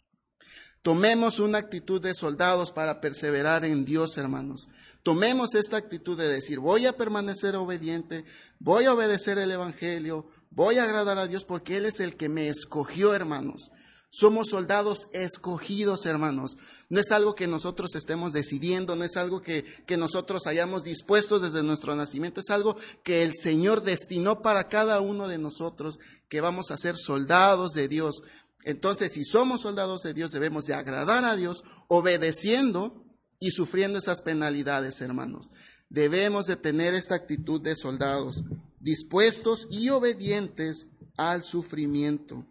Tomemos 0.82 1.40
una 1.40 1.58
actitud 1.58 2.00
de 2.00 2.14
soldados 2.14 2.70
para 2.70 3.00
perseverar 3.00 3.64
en 3.64 3.84
Dios, 3.84 4.18
hermanos. 4.18 4.68
Tomemos 5.08 5.54
esta 5.54 5.78
actitud 5.78 6.18
de 6.18 6.28
decir, 6.28 6.58
voy 6.58 6.84
a 6.84 6.94
permanecer 6.94 7.56
obediente, 7.56 8.26
voy 8.58 8.84
a 8.84 8.92
obedecer 8.92 9.38
el 9.38 9.50
Evangelio, 9.50 10.26
voy 10.50 10.76
a 10.76 10.84
agradar 10.84 11.16
a 11.16 11.26
Dios 11.26 11.46
porque 11.46 11.78
Él 11.78 11.86
es 11.86 11.98
el 12.00 12.14
que 12.14 12.28
me 12.28 12.48
escogió, 12.48 13.14
hermanos. 13.14 13.70
Somos 14.10 14.50
soldados 14.50 15.08
escogidos, 15.14 16.04
hermanos. 16.04 16.58
No 16.90 17.00
es 17.00 17.10
algo 17.10 17.34
que 17.34 17.46
nosotros 17.46 17.94
estemos 17.94 18.34
decidiendo, 18.34 18.96
no 18.96 19.04
es 19.04 19.16
algo 19.16 19.40
que, 19.40 19.64
que, 19.86 19.96
nosotros 19.96 20.46
hayamos 20.46 20.84
dispuesto 20.84 21.38
desde 21.38 21.62
nuestro 21.62 21.96
nacimiento, 21.96 22.40
es 22.40 22.50
algo 22.50 22.76
que 23.02 23.22
el 23.22 23.34
Señor 23.34 23.84
destinó 23.84 24.42
para 24.42 24.68
cada 24.68 25.00
uno 25.00 25.26
de 25.26 25.38
nosotros, 25.38 26.00
que 26.28 26.42
vamos 26.42 26.70
a 26.70 26.76
ser 26.76 26.98
soldados 26.98 27.72
de 27.72 27.88
Dios. 27.88 28.20
Entonces, 28.62 29.12
si 29.12 29.24
somos 29.24 29.62
soldados 29.62 30.02
de 30.02 30.12
Dios, 30.12 30.32
debemos 30.32 30.66
de 30.66 30.74
agradar 30.74 31.24
a 31.24 31.34
Dios 31.34 31.64
obedeciendo 31.86 33.07
y 33.40 33.50
sufriendo 33.50 33.98
esas 33.98 34.22
penalidades, 34.22 35.00
hermanos. 35.00 35.50
Debemos 35.88 36.46
de 36.46 36.56
tener 36.56 36.94
esta 36.94 37.14
actitud 37.14 37.60
de 37.60 37.76
soldados, 37.76 38.44
dispuestos 38.80 39.68
y 39.70 39.88
obedientes 39.88 40.88
al 41.16 41.42
sufrimiento. 41.42 42.46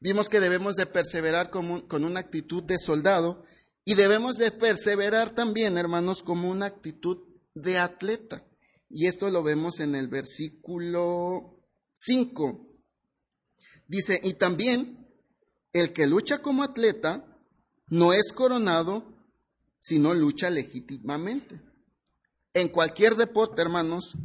Vimos 0.00 0.28
que 0.28 0.40
debemos 0.40 0.76
de 0.76 0.86
perseverar 0.86 1.50
con, 1.50 1.82
con 1.82 2.04
una 2.04 2.20
actitud 2.20 2.62
de 2.62 2.78
soldado 2.78 3.44
y 3.84 3.94
debemos 3.94 4.36
de 4.36 4.50
perseverar 4.50 5.34
también, 5.34 5.76
hermanos, 5.76 6.22
como 6.22 6.50
una 6.50 6.66
actitud 6.66 7.18
de 7.54 7.78
atleta. 7.78 8.44
Y 8.88 9.06
esto 9.06 9.30
lo 9.30 9.42
vemos 9.42 9.78
en 9.78 9.94
el 9.94 10.08
versículo 10.08 11.60
5. 11.92 12.66
Dice, 13.86 14.20
y 14.22 14.34
también 14.34 15.06
el 15.72 15.92
que 15.92 16.06
lucha 16.06 16.42
como 16.42 16.62
atleta 16.62 17.24
no 17.88 18.12
es 18.12 18.32
coronado 18.32 19.09
sino 19.80 20.14
lucha 20.14 20.50
legítimamente. 20.50 21.60
En 22.54 22.68
cualquier 22.68 23.16
deporte, 23.16 23.62
hermanos, 23.62 24.16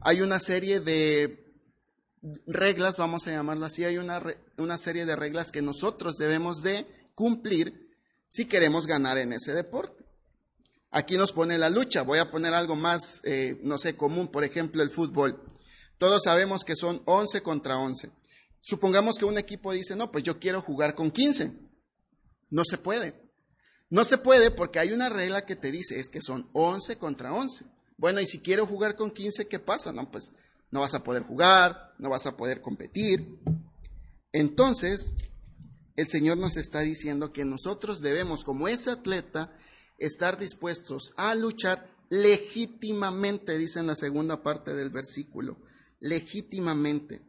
hay 0.00 0.22
una 0.22 0.40
serie 0.40 0.80
de 0.80 1.52
reglas, 2.46 2.96
vamos 2.96 3.26
a 3.26 3.32
llamarlo 3.32 3.66
así, 3.66 3.84
hay 3.84 3.98
una, 3.98 4.22
una 4.56 4.78
serie 4.78 5.04
de 5.04 5.16
reglas 5.16 5.52
que 5.52 5.62
nosotros 5.62 6.16
debemos 6.16 6.62
de 6.62 6.86
cumplir 7.14 7.90
si 8.28 8.46
queremos 8.46 8.86
ganar 8.86 9.18
en 9.18 9.32
ese 9.32 9.52
deporte. 9.52 10.04
Aquí 10.90 11.16
nos 11.16 11.32
pone 11.32 11.58
la 11.58 11.70
lucha. 11.70 12.02
Voy 12.02 12.18
a 12.18 12.30
poner 12.30 12.54
algo 12.54 12.76
más, 12.76 13.20
eh, 13.24 13.58
no 13.62 13.78
sé, 13.78 13.96
común, 13.96 14.28
por 14.28 14.44
ejemplo, 14.44 14.82
el 14.82 14.90
fútbol. 14.90 15.40
Todos 15.98 16.22
sabemos 16.24 16.64
que 16.64 16.76
son 16.76 17.02
11 17.04 17.42
contra 17.42 17.78
11. 17.78 18.10
Supongamos 18.60 19.16
que 19.16 19.24
un 19.24 19.38
equipo 19.38 19.72
dice, 19.72 19.94
no, 19.94 20.10
pues 20.10 20.24
yo 20.24 20.38
quiero 20.38 20.60
jugar 20.62 20.94
con 20.94 21.10
15. 21.10 21.52
No 22.50 22.64
se 22.64 22.78
puede. 22.78 23.29
No 23.90 24.04
se 24.04 24.18
puede 24.18 24.52
porque 24.52 24.78
hay 24.78 24.92
una 24.92 25.08
regla 25.08 25.44
que 25.44 25.56
te 25.56 25.72
dice, 25.72 25.98
es 25.98 26.08
que 26.08 26.22
son 26.22 26.48
11 26.52 26.96
contra 26.96 27.34
11. 27.34 27.64
Bueno, 27.96 28.20
y 28.20 28.26
si 28.26 28.38
quiero 28.38 28.64
jugar 28.64 28.96
con 28.96 29.10
15, 29.10 29.48
¿qué 29.48 29.58
pasa? 29.58 29.92
No, 29.92 30.10
pues 30.10 30.32
no 30.70 30.80
vas 30.80 30.94
a 30.94 31.02
poder 31.02 31.24
jugar, 31.24 31.94
no 31.98 32.08
vas 32.08 32.24
a 32.26 32.36
poder 32.36 32.62
competir. 32.62 33.40
Entonces, 34.32 35.14
el 35.96 36.06
Señor 36.06 36.38
nos 36.38 36.56
está 36.56 36.80
diciendo 36.80 37.32
que 37.32 37.44
nosotros 37.44 38.00
debemos, 38.00 38.44
como 38.44 38.68
ese 38.68 38.90
atleta, 38.90 39.52
estar 39.98 40.38
dispuestos 40.38 41.12
a 41.16 41.34
luchar 41.34 41.90
legítimamente, 42.08 43.58
dice 43.58 43.80
en 43.80 43.88
la 43.88 43.96
segunda 43.96 44.42
parte 44.42 44.74
del 44.74 44.90
versículo, 44.90 45.58
legítimamente. 45.98 47.22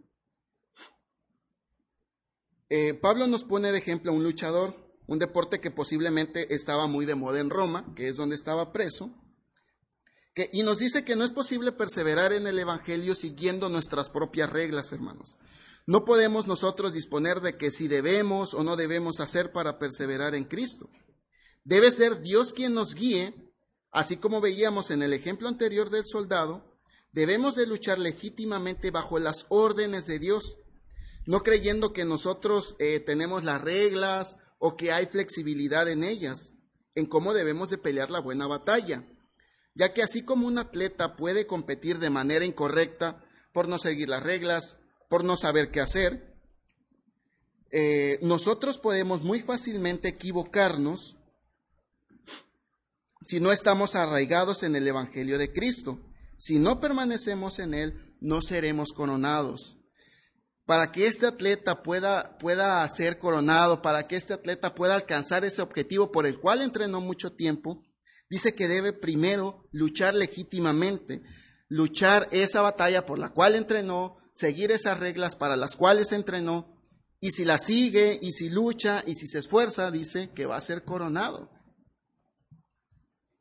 Eh, 2.70 2.94
Pablo 2.94 3.28
nos 3.28 3.44
pone 3.44 3.72
de 3.72 3.80
ejemplo 3.80 4.12
a 4.12 4.16
un 4.16 4.24
luchador 4.24 4.81
un 5.12 5.20
deporte 5.20 5.60
que 5.60 5.72
posiblemente 5.72 6.56
estaba 6.56 6.88
muy 6.88 7.06
de 7.06 7.16
moda 7.16 7.42
en 7.42 7.50
Roma, 7.50 7.86
que 7.98 8.08
es 8.08 8.16
donde 8.16 8.38
estaba 8.38 8.72
preso, 8.72 9.14
y 10.54 10.64
nos 10.64 10.78
dice 10.78 11.04
que 11.04 11.18
no 11.18 11.26
es 11.26 11.32
posible 11.32 11.74
perseverar 11.74 12.32
en 12.32 12.48
el 12.48 12.58
Evangelio 12.58 13.14
siguiendo 13.14 13.68
nuestras 13.68 14.08
propias 14.10 14.50
reglas, 14.50 14.94
hermanos. 14.94 15.36
No 15.86 16.06
podemos 16.06 16.48
nosotros 16.48 16.94
disponer 16.94 17.42
de 17.42 17.58
que 17.58 17.72
si 17.72 17.90
debemos 17.90 18.54
o 18.54 18.64
no 18.64 18.78
debemos 18.78 19.20
hacer 19.20 19.52
para 19.52 19.80
perseverar 19.80 20.34
en 20.34 20.46
Cristo. 20.46 20.90
Debe 21.66 21.92
ser 21.92 22.22
Dios 22.22 22.54
quien 22.54 22.74
nos 22.74 22.96
guíe, 22.96 23.36
así 23.92 24.16
como 24.16 24.40
veíamos 24.40 24.92
en 24.92 25.02
el 25.02 25.12
ejemplo 25.12 25.50
anterior 25.50 25.90
del 25.90 26.06
soldado, 26.06 26.80
debemos 27.12 27.56
de 27.56 27.68
luchar 27.68 28.00
legítimamente 28.00 28.92
bajo 28.92 29.20
las 29.20 29.46
órdenes 29.50 30.06
de 30.06 30.20
Dios, 30.20 30.56
no 31.26 31.44
creyendo 31.44 31.92
que 31.92 32.06
nosotros 32.06 32.78
eh, 32.80 33.02
tenemos 33.02 33.44
las 33.44 33.60
reglas 33.60 34.38
o 34.64 34.78
que 34.78 34.92
hay 34.92 35.08
flexibilidad 35.08 35.90
en 35.90 36.04
ellas, 36.04 36.54
en 36.94 37.08
cómo 37.08 37.34
debemos 37.34 37.72
de 37.72 37.80
pelear 37.80 38.12
la 38.12 38.20
buena 38.20 38.46
batalla, 38.46 39.04
ya 39.74 39.92
que 39.92 40.04
así 40.04 40.22
como 40.22 40.46
un 40.46 40.60
atleta 40.60 41.16
puede 41.16 41.48
competir 41.48 41.98
de 41.98 42.12
manera 42.12 42.46
incorrecta 42.46 43.26
por 43.54 43.68
no 43.68 43.80
seguir 43.80 44.08
las 44.08 44.22
reglas, 44.22 44.78
por 45.10 45.24
no 45.24 45.36
saber 45.36 45.72
qué 45.72 45.82
hacer, 45.82 46.38
eh, 47.72 48.20
nosotros 48.22 48.78
podemos 48.78 49.24
muy 49.24 49.42
fácilmente 49.42 50.10
equivocarnos 50.10 51.18
si 53.26 53.40
no 53.40 53.52
estamos 53.52 53.96
arraigados 53.96 54.62
en 54.62 54.76
el 54.76 54.88
Evangelio 54.88 55.40
de 55.40 55.52
Cristo. 55.52 56.00
Si 56.38 56.60
no 56.60 56.80
permanecemos 56.80 57.58
en 57.58 57.74
él, 57.74 58.16
no 58.20 58.42
seremos 58.44 58.90
coronados 58.94 59.81
para 60.66 60.92
que 60.92 61.08
este 61.08 61.26
atleta 61.26 61.84
pueda, 61.84 62.38
pueda 62.38 62.88
ser 62.90 63.20
coronado, 63.20 63.82
para 63.82 64.08
que 64.08 64.16
este 64.16 64.34
atleta 64.34 64.76
pueda 64.76 64.96
alcanzar 64.96 65.44
ese 65.44 65.62
objetivo 65.62 66.12
por 66.12 66.26
el 66.26 66.40
cual 66.40 66.62
entrenó 66.62 67.02
mucho 67.02 67.34
tiempo, 67.34 67.84
dice 68.30 68.56
que 68.56 68.68
debe 68.68 68.94
primero 68.94 69.68
luchar 69.72 70.14
legítimamente, 70.14 71.24
luchar 71.68 72.28
esa 72.32 72.62
batalla 72.62 73.06
por 73.06 73.20
la 73.20 73.30
cual 73.30 73.56
entrenó, 73.56 74.18
seguir 74.34 74.72
esas 74.72 75.00
reglas 75.00 75.36
para 75.36 75.56
las 75.56 75.76
cuales 75.76 76.12
entrenó, 76.12 76.78
y 77.20 77.32
si 77.32 77.46
la 77.46 77.60
sigue, 77.60 78.18
y 78.22 78.32
si 78.32 78.50
lucha, 78.50 79.04
y 79.06 79.14
si 79.14 79.28
se 79.28 79.40
esfuerza, 79.40 79.92
dice 79.92 80.32
que 80.34 80.48
va 80.48 80.58
a 80.58 80.62
ser 80.62 80.84
coronado. 80.84 81.52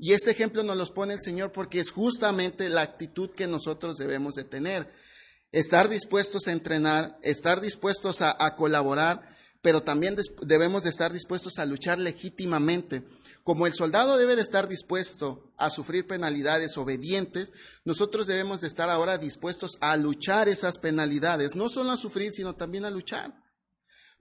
Y 0.02 0.12
este 0.12 0.30
ejemplo 0.30 0.62
nos 0.62 0.76
los 0.76 0.90
pone 0.90 1.14
el 1.14 1.20
Señor 1.20 1.52
porque 1.52 1.80
es 1.80 1.90
justamente 1.90 2.68
la 2.68 2.82
actitud 2.82 3.30
que 3.30 3.46
nosotros 3.46 3.96
debemos 3.96 4.34
de 4.34 4.44
tener. 4.44 4.90
Estar 5.52 5.88
dispuestos 5.88 6.46
a 6.46 6.52
entrenar, 6.52 7.18
estar 7.22 7.60
dispuestos 7.60 8.22
a, 8.22 8.56
colaborar, 8.56 9.36
pero 9.62 9.82
también 9.82 10.16
debemos 10.42 10.84
de 10.84 10.90
estar 10.90 11.12
dispuestos 11.12 11.58
a 11.58 11.66
luchar 11.66 11.98
legítimamente. 11.98 13.04
Como 13.42 13.66
el 13.66 13.74
soldado 13.74 14.16
debe 14.16 14.36
de 14.36 14.42
estar 14.42 14.68
dispuesto 14.68 15.52
a 15.56 15.70
sufrir 15.70 16.06
penalidades 16.06 16.76
obedientes, 16.76 17.52
nosotros 17.84 18.26
debemos 18.26 18.60
de 18.60 18.68
estar 18.68 18.90
ahora 18.90 19.18
dispuestos 19.18 19.78
a 19.80 19.96
luchar 19.96 20.48
esas 20.48 20.78
penalidades, 20.78 21.56
no 21.56 21.68
solo 21.68 21.90
a 21.90 21.96
sufrir, 21.96 22.32
sino 22.32 22.54
también 22.54 22.84
a 22.84 22.90
luchar. 22.90 23.34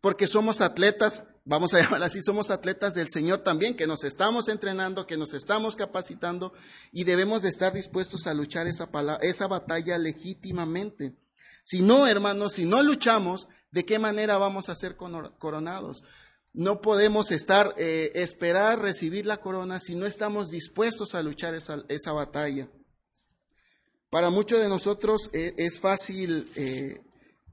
Porque 0.02 0.28
somos 0.28 0.62
atletas, 0.62 1.26
vamos 1.50 1.74
a 1.74 1.80
llamar 1.82 2.04
así, 2.04 2.22
somos 2.22 2.52
atletas 2.52 2.94
del 2.94 3.10
Señor 3.10 3.40
también, 3.40 3.76
que 3.76 3.88
nos 3.88 4.04
estamos 4.04 4.48
entrenando, 4.48 5.08
que 5.08 5.18
nos 5.18 5.34
estamos 5.34 5.76
capacitando 5.76 6.54
y 6.92 7.04
debemos 7.04 7.42
de 7.42 7.50
estar 7.50 7.74
dispuestos 7.74 8.28
a 8.28 8.34
luchar 8.34 8.68
esa, 8.68 8.88
esa 9.22 9.48
batalla 9.48 9.98
legítimamente. 9.98 11.16
Si 11.64 11.82
no, 11.82 12.08
hermanos, 12.08 12.54
si 12.54 12.66
no 12.66 12.82
luchamos, 12.84 13.50
¿de 13.72 13.84
qué 13.84 14.00
manera 14.00 14.38
vamos 14.38 14.70
a 14.70 14.76
ser 14.76 14.96
coronados? 14.96 16.04
No 16.54 16.82
podemos 16.82 17.32
estar, 17.32 17.74
eh, 17.78 18.12
esperar 18.16 18.80
recibir 18.80 19.26
la 19.26 19.38
corona 19.38 19.80
si 19.80 19.96
no 19.96 20.06
estamos 20.06 20.50
dispuestos 20.50 21.14
a 21.14 21.24
luchar 21.24 21.54
esa, 21.56 21.84
esa 21.90 22.12
batalla. 22.12 22.70
Para 24.10 24.30
muchos 24.30 24.60
de 24.60 24.70
nosotros 24.70 25.30
eh, 25.34 25.54
es 25.58 25.80
fácil, 25.80 26.50
eh, 26.56 27.02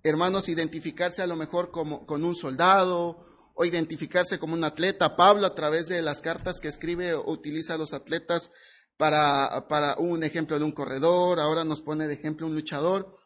hermanos, 0.02 0.48
identificarse 0.48 1.20
a 1.20 1.26
lo 1.26 1.36
mejor 1.36 1.70
como, 1.70 2.06
con 2.06 2.24
un 2.24 2.34
soldado 2.34 3.25
o 3.56 3.64
identificarse 3.64 4.38
como 4.38 4.54
un 4.54 4.64
atleta. 4.64 5.16
Pablo, 5.16 5.46
a 5.46 5.54
través 5.54 5.88
de 5.88 6.02
las 6.02 6.20
cartas 6.20 6.60
que 6.60 6.68
escribe, 6.68 7.16
utiliza 7.16 7.74
a 7.74 7.78
los 7.78 7.94
atletas 7.94 8.52
para, 8.98 9.66
para 9.66 9.96
un 9.96 10.22
ejemplo 10.22 10.58
de 10.58 10.64
un 10.64 10.72
corredor, 10.72 11.40
ahora 11.40 11.64
nos 11.64 11.80
pone 11.80 12.06
de 12.06 12.14
ejemplo 12.14 12.46
un 12.46 12.54
luchador. 12.54 13.16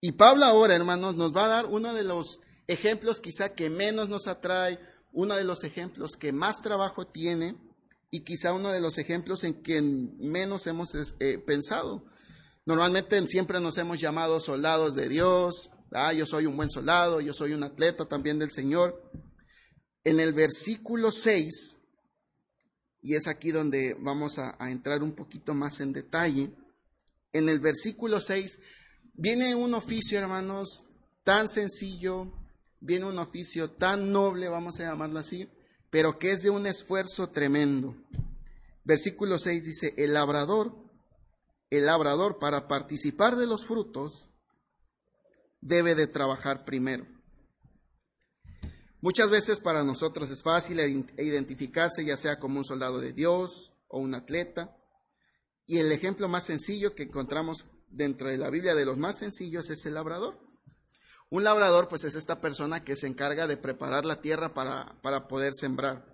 Y 0.00 0.12
Pablo 0.12 0.44
ahora, 0.44 0.76
hermanos, 0.76 1.16
nos 1.16 1.34
va 1.34 1.46
a 1.46 1.48
dar 1.48 1.66
uno 1.66 1.94
de 1.94 2.04
los 2.04 2.40
ejemplos 2.68 3.20
quizá 3.20 3.54
que 3.54 3.68
menos 3.68 4.08
nos 4.08 4.28
atrae, 4.28 4.78
uno 5.12 5.34
de 5.34 5.44
los 5.44 5.64
ejemplos 5.64 6.12
que 6.16 6.32
más 6.32 6.62
trabajo 6.62 7.06
tiene 7.06 7.56
y 8.10 8.20
quizá 8.20 8.52
uno 8.52 8.70
de 8.70 8.80
los 8.80 8.98
ejemplos 8.98 9.42
en 9.42 9.62
que 9.62 9.82
menos 9.82 10.68
hemos 10.68 10.90
eh, 10.94 11.38
pensado. 11.38 12.04
Normalmente 12.66 13.20
siempre 13.26 13.60
nos 13.60 13.78
hemos 13.78 13.98
llamado 13.98 14.40
soldados 14.40 14.94
de 14.94 15.08
Dios, 15.08 15.70
ah, 15.92 16.12
yo 16.12 16.24
soy 16.24 16.46
un 16.46 16.56
buen 16.56 16.68
soldado, 16.68 17.20
yo 17.20 17.34
soy 17.34 17.52
un 17.52 17.64
atleta 17.64 18.06
también 18.06 18.38
del 18.38 18.52
Señor. 18.52 19.02
En 20.06 20.20
el 20.20 20.32
versículo 20.32 21.10
6, 21.10 21.78
y 23.02 23.16
es 23.16 23.26
aquí 23.26 23.50
donde 23.50 23.96
vamos 23.98 24.38
a, 24.38 24.56
entrar 24.70 25.02
un 25.02 25.16
poquito 25.16 25.52
más 25.52 25.80
en 25.80 25.92
detalle, 25.92 26.52
en 27.32 27.48
el 27.48 27.58
versículo 27.58 28.20
6 28.20 28.60
viene 29.14 29.56
un 29.56 29.74
oficio, 29.74 30.16
hermanos, 30.16 30.84
tan 31.24 31.48
sencillo, 31.48 32.32
viene 32.78 33.06
un 33.06 33.18
oficio 33.18 33.72
tan 33.72 34.12
noble, 34.12 34.48
vamos 34.48 34.78
a 34.78 34.84
llamarlo 34.84 35.18
así, 35.18 35.50
pero 35.90 36.20
que 36.20 36.30
es 36.30 36.42
de 36.42 36.50
un 36.50 36.68
esfuerzo 36.68 37.30
tremendo. 37.30 37.96
Versículo 38.84 39.40
6 39.40 39.64
dice, 39.64 39.94
el 39.96 40.14
labrador, 40.14 40.72
el 41.68 41.86
labrador 41.86 42.38
para 42.38 42.68
participar 42.68 43.34
de 43.34 43.48
los 43.48 43.66
frutos 43.66 44.30
debe 45.60 45.96
de 45.96 46.06
trabajar 46.06 46.64
primero. 46.64 47.15
Muchas 49.06 49.30
veces 49.30 49.60
para 49.60 49.84
nosotros 49.84 50.28
es 50.30 50.42
fácil 50.42 50.80
identificarse 51.16 52.04
ya 52.04 52.16
sea 52.16 52.40
como 52.40 52.58
un 52.58 52.64
soldado 52.64 52.98
de 52.98 53.12
Dios 53.12 53.72
o 53.86 54.00
un 54.00 54.16
atleta. 54.16 54.76
Y 55.64 55.78
el 55.78 55.92
ejemplo 55.92 56.26
más 56.26 56.42
sencillo 56.42 56.96
que 56.96 57.04
encontramos 57.04 57.66
dentro 57.86 58.28
de 58.28 58.36
la 58.36 58.50
Biblia 58.50 58.74
de 58.74 58.84
los 58.84 58.98
más 58.98 59.18
sencillos 59.18 59.70
es 59.70 59.86
el 59.86 59.94
labrador. 59.94 60.40
Un 61.30 61.44
labrador, 61.44 61.86
pues 61.86 62.02
es 62.02 62.16
esta 62.16 62.40
persona 62.40 62.82
que 62.82 62.96
se 62.96 63.06
encarga 63.06 63.46
de 63.46 63.56
preparar 63.56 64.04
la 64.04 64.20
tierra 64.20 64.54
para, 64.54 65.00
para 65.02 65.28
poder 65.28 65.54
sembrar. 65.54 66.04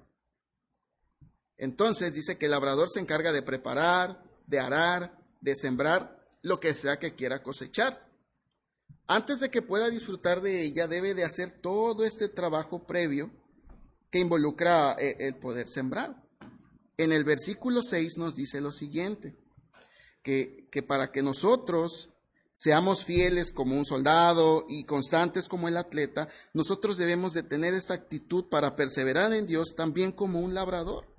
Entonces 1.57 2.13
dice 2.13 2.37
que 2.37 2.45
el 2.45 2.51
labrador 2.51 2.91
se 2.91 3.01
encarga 3.01 3.33
de 3.33 3.41
preparar, 3.41 4.23
de 4.47 4.61
arar, 4.61 5.19
de 5.41 5.57
sembrar 5.57 6.29
lo 6.43 6.61
que 6.61 6.75
sea 6.75 6.99
que 6.99 7.15
quiera 7.15 7.43
cosechar. 7.43 8.12
Antes 9.07 9.41
de 9.41 9.51
que 9.51 9.63
pueda 9.63 9.91
disfrutar 9.91 10.41
de 10.41 10.63
ella, 10.63 10.87
debe 10.87 11.15
de 11.15 11.25
hacer 11.25 11.51
todo 11.51 12.05
este 12.05 12.29
trabajo 12.29 12.87
previo 12.87 13.31
que 14.11 14.21
involucra 14.21 14.97
eh, 14.99 15.17
el 15.21 15.37
poder 15.37 15.69
sembrar. 15.69 16.23
En 16.97 17.13
el 17.13 17.25
versículo 17.25 17.83
6 17.83 18.19
nos 18.19 18.35
dice 18.35 18.61
lo 18.61 18.73
siguiente, 18.73 19.35
que, 20.23 20.69
que 20.71 20.83
para 20.83 21.11
que 21.11 21.23
nosotros 21.23 22.11
seamos 22.53 23.05
fieles 23.05 23.53
como 23.53 23.77
un 23.77 23.85
soldado 23.85 24.67
y 24.69 24.85
constantes 24.85 25.49
como 25.49 25.69
el 25.69 25.77
atleta, 25.77 26.29
nosotros 26.53 26.99
debemos 26.99 27.33
de 27.33 27.43
tener 27.43 27.75
esta 27.75 27.95
actitud 27.95 28.49
para 28.51 28.77
perseverar 28.77 29.33
en 29.33 29.47
Dios 29.47 29.75
también 29.75 30.13
como 30.13 30.41
un 30.41 30.55
labrador. 30.55 31.13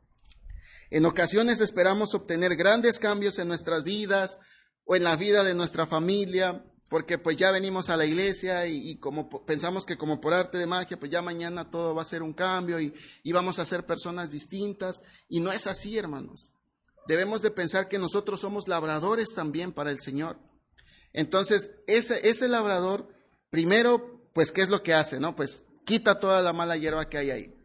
En 0.92 1.06
ocasiones 1.06 1.60
esperamos 1.60 2.14
obtener 2.14 2.56
grandes 2.56 3.00
cambios 3.00 3.40
en 3.40 3.48
nuestras 3.48 3.84
vidas 3.84 4.40
o 4.86 4.96
en 4.96 5.04
la 5.04 5.16
vida 5.16 5.44
de 5.44 5.56
nuestra 5.56 5.88
familia, 5.88 6.64
porque 6.94 7.18
pues 7.18 7.38
ya 7.38 7.50
venimos 7.50 7.90
a 7.90 7.98
la 7.98 8.06
iglesia 8.06 8.68
y, 8.68 8.98
como 8.98 9.28
pensamos 9.48 9.84
que 9.84 9.98
como 9.98 10.22
por 10.22 10.32
arte 10.32 10.60
de 10.60 10.68
magia, 10.68 11.00
pues 11.00 11.12
ya 11.12 11.24
mañana 11.24 11.72
todo 11.72 11.96
va 11.96 12.04
a 12.04 12.06
ser 12.06 12.22
un 12.22 12.34
cambio 12.34 12.80
y, 12.80 12.94
y 13.24 13.32
vamos 13.32 13.58
a 13.58 13.66
ser 13.66 13.84
personas 13.84 14.30
distintas. 14.30 15.02
Y 15.28 15.40
no 15.40 15.52
es 15.52 15.66
así, 15.66 15.98
hermanos. 15.98 16.52
Debemos 17.08 17.42
de 17.42 17.50
pensar 17.50 17.88
que 17.88 17.98
nosotros 17.98 18.42
somos 18.42 18.68
labradores 18.68 19.34
también 19.34 19.72
para 19.72 19.90
el 19.90 20.02
Señor. 20.02 20.38
Entonces, 21.14 21.72
ese, 21.88 22.30
ese 22.30 22.48
labrador, 22.48 23.08
primero, 23.50 24.22
pues, 24.32 24.52
¿qué 24.52 24.62
es 24.62 24.70
lo 24.70 24.84
que 24.84 24.94
hace? 24.94 25.20
No? 25.20 25.36
Pues 25.36 25.64
quita 25.86 26.20
toda 26.20 26.44
la 26.44 26.54
mala 26.54 26.78
hierba 26.78 27.10
que 27.10 27.18
hay 27.18 27.32
ahí. 27.32 27.56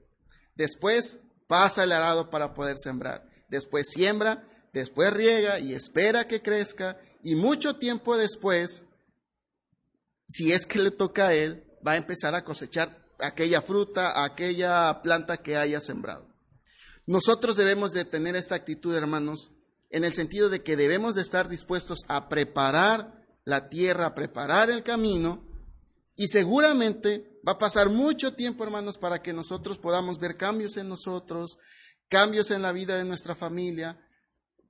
Después 0.55 1.19
pasa 1.47 1.85
el 1.85 1.93
arado 1.93 2.31
para 2.31 2.55
poder 2.55 2.79
sembrar. 2.79 3.29
Después 3.51 3.91
siembra, 3.91 4.49
después 4.73 5.13
riega 5.13 5.59
y 5.59 5.75
espera 5.75 6.27
que 6.27 6.41
crezca. 6.41 6.99
Y 7.23 7.35
mucho 7.35 7.77
tiempo 7.77 8.17
después, 8.17 8.85
si 10.29 10.53
es 10.53 10.67
que 10.67 10.79
le 10.79 10.91
toca 10.91 11.29
a 11.29 11.35
él, 11.35 11.65
va 11.87 11.93
a 11.93 11.97
empezar 11.97 12.35
a 12.35 12.45
cosechar 12.45 13.05
aquella 13.19 13.63
fruta, 13.63 14.25
aquella 14.25 15.01
planta 15.03 15.39
que 15.39 15.57
haya 15.57 15.81
sembrado. 15.81 16.27
Nosotros 17.07 17.57
debemos 17.57 17.93
de 17.93 18.05
tener 18.05 18.37
esta 18.37 18.55
actitud, 18.55 18.95
hermanos, 18.95 19.51
en 19.91 20.05
el 20.05 20.13
sentido 20.13 20.51
de 20.51 20.63
que 20.63 20.77
debemos 20.77 21.15
de 21.15 21.23
estar 21.23 21.49
dispuestos 21.49 22.01
a 22.09 22.29
preparar 22.29 23.25
la 23.45 23.71
tierra, 23.71 24.15
preparar 24.15 24.69
el 24.69 24.83
camino 24.83 25.43
y 26.15 26.27
seguramente 26.27 27.41
va 27.47 27.53
a 27.53 27.59
pasar 27.59 27.89
mucho 27.89 28.35
tiempo, 28.35 28.65
hermanos, 28.65 28.99
para 28.99 29.23
que 29.23 29.33
nosotros 29.33 29.79
podamos 29.79 30.19
ver 30.19 30.37
cambios 30.37 30.77
en 30.77 30.89
nosotros, 30.89 31.59
cambios 32.09 32.51
en 32.51 32.61
la 32.61 32.73
vida 32.73 32.97
de 32.97 33.05
nuestra 33.05 33.35
familia, 33.35 33.99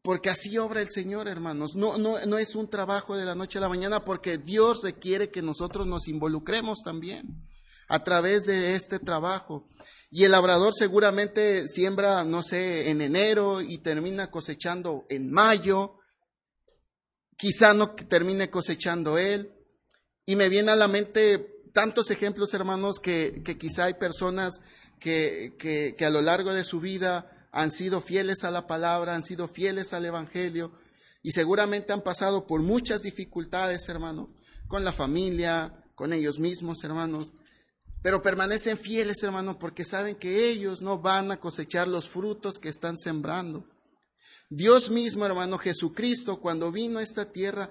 porque 0.08 0.30
así 0.30 0.56
obra 0.56 0.80
el 0.80 0.88
Señor, 0.88 1.28
hermanos. 1.28 1.76
No, 1.76 1.98
no, 1.98 2.24
no 2.24 2.38
es 2.38 2.54
un 2.54 2.70
trabajo 2.70 3.14
de 3.14 3.26
la 3.26 3.34
noche 3.34 3.58
a 3.58 3.60
la 3.60 3.68
mañana, 3.68 4.06
porque 4.06 4.38
Dios 4.38 4.80
requiere 4.82 5.28
que 5.28 5.42
nosotros 5.42 5.86
nos 5.86 6.08
involucremos 6.08 6.78
también 6.82 7.46
a 7.90 8.02
través 8.02 8.46
de 8.46 8.74
este 8.74 9.00
trabajo. 9.00 9.66
Y 10.10 10.24
el 10.24 10.30
labrador 10.30 10.72
seguramente 10.74 11.68
siembra, 11.68 12.24
no 12.24 12.42
sé, 12.42 12.88
en 12.88 13.02
enero 13.02 13.60
y 13.60 13.76
termina 13.82 14.30
cosechando 14.30 15.04
en 15.10 15.30
mayo, 15.30 15.98
quizá 17.36 17.74
no 17.74 17.90
termine 17.90 18.48
cosechando 18.48 19.18
él. 19.18 19.52
Y 20.24 20.36
me 20.36 20.48
viene 20.48 20.70
a 20.70 20.76
la 20.76 20.88
mente 20.88 21.60
tantos 21.74 22.10
ejemplos, 22.10 22.54
hermanos, 22.54 22.98
que, 22.98 23.42
quizá 23.60 23.84
hay 23.84 23.92
personas 23.92 24.62
que, 25.00 25.54
que, 25.58 26.02
a 26.02 26.08
lo 26.08 26.22
largo 26.22 26.54
de 26.54 26.64
su 26.64 26.80
vida 26.80 27.37
han 27.50 27.70
sido 27.70 28.00
fieles 28.00 28.44
a 28.44 28.50
la 28.50 28.66
palabra, 28.66 29.14
han 29.14 29.24
sido 29.24 29.48
fieles 29.48 29.92
al 29.92 30.04
Evangelio 30.04 30.72
y 31.22 31.32
seguramente 31.32 31.92
han 31.92 32.02
pasado 32.02 32.46
por 32.46 32.62
muchas 32.62 33.02
dificultades, 33.02 33.88
hermanos, 33.88 34.30
con 34.66 34.84
la 34.84 34.92
familia, 34.92 35.84
con 35.94 36.12
ellos 36.12 36.38
mismos, 36.38 36.84
hermanos, 36.84 37.32
pero 38.02 38.22
permanecen 38.22 38.78
fieles, 38.78 39.22
hermanos, 39.22 39.56
porque 39.56 39.84
saben 39.84 40.14
que 40.14 40.48
ellos 40.48 40.82
no 40.82 40.98
van 40.98 41.32
a 41.32 41.40
cosechar 41.40 41.88
los 41.88 42.08
frutos 42.08 42.58
que 42.58 42.68
están 42.68 42.96
sembrando. 42.96 43.64
Dios 44.50 44.90
mismo, 44.90 45.26
hermano 45.26 45.58
Jesucristo, 45.58 46.40
cuando 46.40 46.72
vino 46.72 47.00
a 47.00 47.02
esta 47.02 47.32
tierra, 47.32 47.70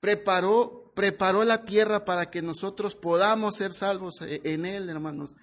preparó, 0.00 0.92
preparó 0.94 1.44
la 1.44 1.64
tierra 1.64 2.04
para 2.04 2.30
que 2.30 2.42
nosotros 2.42 2.96
podamos 2.96 3.56
ser 3.56 3.72
salvos 3.72 4.20
e, 4.20 4.40
en 4.44 4.66
Él, 4.66 4.88
hermanos. 4.88 5.36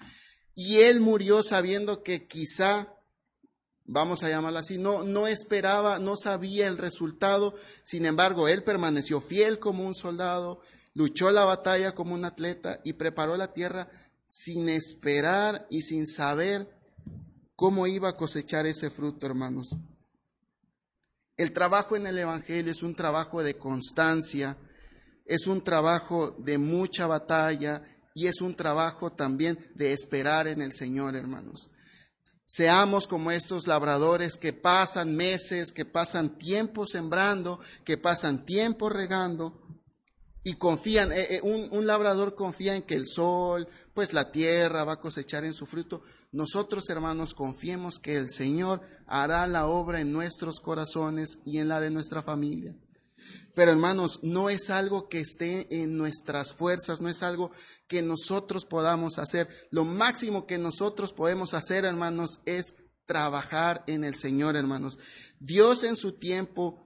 Y 0.54 0.78
Él 0.82 1.00
murió 1.00 1.42
sabiendo 1.42 2.04
que 2.04 2.28
quizá, 2.28 2.94
vamos 3.86 4.24
a 4.24 4.30
llamarlo 4.30 4.60
así, 4.60 4.78
no, 4.78 5.04
no 5.04 5.28
esperaba, 5.28 6.00
no 6.00 6.16
sabía 6.16 6.68
el 6.68 6.78
resultado. 6.78 7.56
Sin 7.84 8.06
embargo, 8.06 8.48
Él 8.48 8.64
permaneció 8.64 9.22
fiel 9.22 9.60
como 9.60 9.86
un 9.86 9.96
soldado, 9.96 10.62
luchó 10.94 11.32
la 11.32 11.46
batalla 11.46 11.94
como 11.94 12.14
un 12.14 12.26
atleta 12.26 12.80
y 12.84 12.94
preparó 12.94 13.38
la 13.38 13.54
tierra 13.54 13.90
sin 14.28 14.70
esperar 14.70 15.68
y 15.70 15.82
sin 15.82 16.08
saber 16.08 16.68
cómo 17.56 17.88
iba 17.88 18.10
a 18.10 18.16
cosechar 18.16 18.66
ese 18.66 18.90
fruto, 18.90 19.26
hermanos. 19.26 19.76
El 21.38 21.52
trabajo 21.52 21.96
en 21.96 22.08
el 22.08 22.18
Evangelio 22.18 22.72
es 22.72 22.82
un 22.82 22.96
trabajo 22.96 23.44
de 23.44 23.58
constancia, 23.58 24.58
es 25.26 25.48
un 25.48 25.62
trabajo 25.62 26.32
de 26.40 26.58
mucha 26.58 27.08
batalla 27.08 27.84
y 28.14 28.28
es 28.28 28.40
un 28.40 28.56
trabajo 28.56 29.12
también 29.12 29.60
de 29.76 29.92
esperar 29.92 30.48
en 30.48 30.62
el 30.62 30.72
Señor, 30.72 31.16
hermanos. 31.16 31.70
Seamos 32.46 33.08
como 33.08 33.32
estos 33.32 33.68
labradores 33.68 34.38
que 34.38 34.54
pasan 34.54 35.16
meses, 35.16 35.72
que 35.72 35.86
pasan 35.86 36.38
tiempo 36.38 36.86
sembrando, 36.86 37.60
que 37.84 37.98
pasan 37.98 38.46
tiempo 38.46 38.90
regando 38.90 39.62
y 40.44 40.54
confían, 40.54 41.12
eh, 41.12 41.28
eh, 41.32 41.40
un, 41.42 41.68
un 41.72 41.88
labrador 41.88 42.36
confía 42.36 42.76
en 42.76 42.84
que 42.84 42.94
el 42.94 43.08
sol, 43.08 43.68
pues 43.96 44.14
la 44.14 44.32
tierra 44.32 44.84
va 44.84 44.94
a 44.94 45.00
cosechar 45.00 45.44
en 45.44 45.54
su 45.54 45.66
fruto. 45.66 46.04
Nosotros, 46.32 46.88
hermanos, 46.90 47.34
confiemos 47.34 47.98
que 47.98 48.16
el 48.16 48.30
Señor 48.30 48.82
hará 49.08 49.48
la 49.48 49.66
obra 49.66 50.02
en 50.02 50.12
nuestros 50.12 50.60
corazones 50.60 51.40
y 51.46 51.58
en 51.58 51.68
la 51.68 51.80
de 51.80 51.90
nuestra 51.90 52.22
familia. 52.22 52.76
Pero 53.54 53.72
hermanos, 53.72 54.20
no 54.24 54.50
es 54.50 54.70
algo 54.70 55.08
que 55.10 55.20
esté 55.20 55.82
en 55.82 55.98
nuestras 55.98 56.54
fuerzas, 56.54 57.02
no 57.02 57.10
es 57.10 57.24
algo 57.24 57.52
que 57.88 58.02
nosotros 58.02 58.66
podamos 58.66 59.18
hacer. 59.18 59.48
Lo 59.72 59.86
máximo 59.86 60.46
que 60.46 60.58
nosotros 60.58 61.14
podemos 61.14 61.54
hacer, 61.54 61.86
hermanos, 61.86 62.40
es 62.46 62.76
trabajar 63.06 63.84
en 63.88 64.04
el 64.04 64.16
Señor, 64.16 64.56
hermanos. 64.56 64.98
Dios 65.40 65.84
en 65.84 65.96
su 65.96 66.14
tiempo 66.14 66.86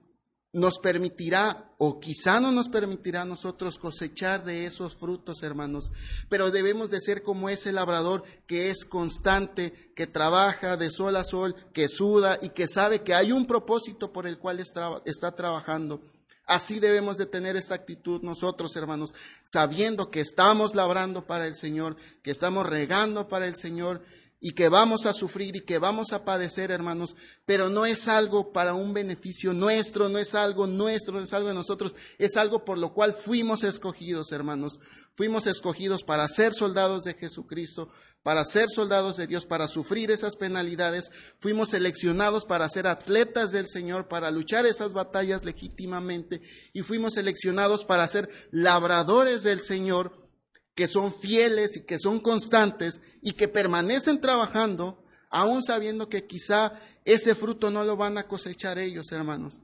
nos 0.52 0.78
permitirá, 0.78 1.72
o 1.78 2.00
quizá 2.00 2.40
no 2.40 2.50
nos 2.50 2.68
permitirá 2.68 3.22
a 3.22 3.26
nosotros 3.26 3.78
cosechar 3.78 4.44
de 4.44 4.66
esos 4.66 4.96
frutos, 4.96 5.42
hermanos, 5.42 5.92
pero 6.28 6.50
debemos 6.50 6.90
de 6.90 7.00
ser 7.00 7.22
como 7.22 7.48
ese 7.48 7.72
labrador 7.72 8.24
que 8.46 8.70
es 8.70 8.84
constante, 8.84 9.92
que 9.94 10.08
trabaja 10.08 10.76
de 10.76 10.90
sol 10.90 11.14
a 11.16 11.24
sol, 11.24 11.54
que 11.72 11.88
suda 11.88 12.38
y 12.42 12.48
que 12.50 12.66
sabe 12.66 13.02
que 13.02 13.14
hay 13.14 13.30
un 13.30 13.46
propósito 13.46 14.12
por 14.12 14.26
el 14.26 14.38
cual 14.38 14.58
está 15.04 15.36
trabajando. 15.36 16.02
Así 16.50 16.80
debemos 16.80 17.16
de 17.16 17.26
tener 17.26 17.56
esta 17.56 17.76
actitud 17.76 18.22
nosotros, 18.22 18.74
hermanos, 18.74 19.14
sabiendo 19.44 20.10
que 20.10 20.18
estamos 20.18 20.74
labrando 20.74 21.24
para 21.24 21.46
el 21.46 21.54
Señor, 21.54 21.96
que 22.24 22.32
estamos 22.32 22.66
regando 22.66 23.28
para 23.28 23.46
el 23.46 23.54
Señor 23.54 24.02
y 24.40 24.50
que 24.50 24.68
vamos 24.68 25.06
a 25.06 25.12
sufrir 25.12 25.54
y 25.54 25.60
que 25.60 25.78
vamos 25.78 26.12
a 26.12 26.24
padecer, 26.24 26.72
hermanos, 26.72 27.14
pero 27.46 27.68
no 27.68 27.86
es 27.86 28.08
algo 28.08 28.52
para 28.52 28.74
un 28.74 28.92
beneficio 28.92 29.54
nuestro, 29.54 30.08
no 30.08 30.18
es 30.18 30.34
algo 30.34 30.66
nuestro, 30.66 31.14
no 31.14 31.20
es 31.20 31.32
algo 31.32 31.50
de 31.50 31.54
nosotros, 31.54 31.94
es 32.18 32.36
algo 32.36 32.64
por 32.64 32.78
lo 32.78 32.92
cual 32.94 33.12
fuimos 33.12 33.62
escogidos, 33.62 34.32
hermanos. 34.32 34.80
Fuimos 35.14 35.46
escogidos 35.46 36.02
para 36.02 36.26
ser 36.28 36.52
soldados 36.52 37.04
de 37.04 37.14
Jesucristo, 37.14 37.90
para 38.22 38.44
ser 38.44 38.68
soldados 38.68 39.16
de 39.16 39.26
Dios, 39.26 39.46
para 39.46 39.68
sufrir 39.68 40.10
esas 40.10 40.36
penalidades. 40.36 41.10
Fuimos 41.38 41.70
seleccionados 41.70 42.44
para 42.44 42.68
ser 42.68 42.86
atletas 42.86 43.50
del 43.50 43.66
Señor, 43.68 44.08
para 44.08 44.30
luchar 44.30 44.66
esas 44.66 44.92
batallas 44.92 45.44
legítimamente 45.44 46.42
y 46.72 46.82
fuimos 46.82 47.14
seleccionados 47.14 47.84
para 47.84 48.06
ser 48.08 48.28
labradores 48.50 49.42
del 49.42 49.60
Señor 49.60 50.28
que 50.74 50.86
son 50.86 51.12
fieles 51.12 51.76
y 51.76 51.84
que 51.84 51.98
son 51.98 52.20
constantes 52.20 53.00
y 53.22 53.32
que 53.32 53.48
permanecen 53.48 54.20
trabajando, 54.20 55.02
aún 55.30 55.62
sabiendo 55.62 56.08
que 56.08 56.26
quizá 56.26 56.80
ese 57.04 57.34
fruto 57.34 57.70
no 57.70 57.84
lo 57.84 57.96
van 57.96 58.18
a 58.18 58.28
cosechar 58.28 58.78
ellos, 58.78 59.12
hermanos. 59.12 59.60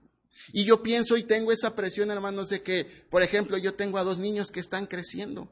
Y 0.52 0.64
yo 0.64 0.82
pienso 0.82 1.16
y 1.16 1.22
tengo 1.22 1.52
esa 1.52 1.74
presión, 1.74 2.10
hermanos, 2.10 2.48
de 2.48 2.62
que, 2.62 2.84
por 3.10 3.22
ejemplo, 3.22 3.56
yo 3.56 3.74
tengo 3.74 3.98
a 3.98 4.04
dos 4.04 4.18
niños 4.18 4.50
que 4.50 4.60
están 4.60 4.86
creciendo. 4.86 5.48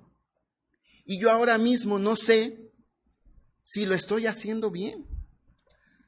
Y 1.06 1.18
yo 1.20 1.30
ahora 1.30 1.58
mismo 1.58 1.98
no 1.98 2.16
sé 2.16 2.63
si 3.64 3.86
lo 3.86 3.94
estoy 3.94 4.26
haciendo 4.26 4.70
bien. 4.70 5.06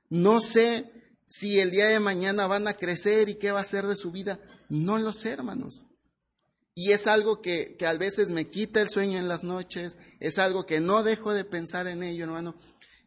No 0.09 0.41
sé 0.41 0.93
si 1.27 1.59
el 1.59 1.73
día 1.73 1.89
de 1.89 1.99
mañana 1.99 2.47
van 2.47 2.69
a 2.69 2.75
crecer 2.75 3.29
y 3.29 3.35
qué 3.35 3.51
va 3.51 3.61
a 3.61 3.65
ser 3.65 3.87
de 3.87 3.97
su 3.97 4.13
vida. 4.13 4.39
No 4.69 4.99
lo 4.99 5.13
sé, 5.13 5.31
hermanos. 5.31 5.85
Y 6.75 6.93
es 6.93 7.07
algo 7.07 7.41
que, 7.41 7.77
que, 7.79 7.87
a 7.87 7.95
veces 7.95 8.31
me 8.31 8.49
quita 8.49 8.83
el 8.83 8.91
sueño 8.91 9.19
en 9.19 9.29
las 9.29 9.45
noches, 9.45 9.99
es 10.21 10.39
algo 10.39 10.67
que 10.67 10.79
no 10.79 11.03
dejo 11.03 11.33
de 11.33 11.45
pensar 11.45 11.87
en 11.89 12.03
ello, 12.03 12.25
hermano. 12.25 12.55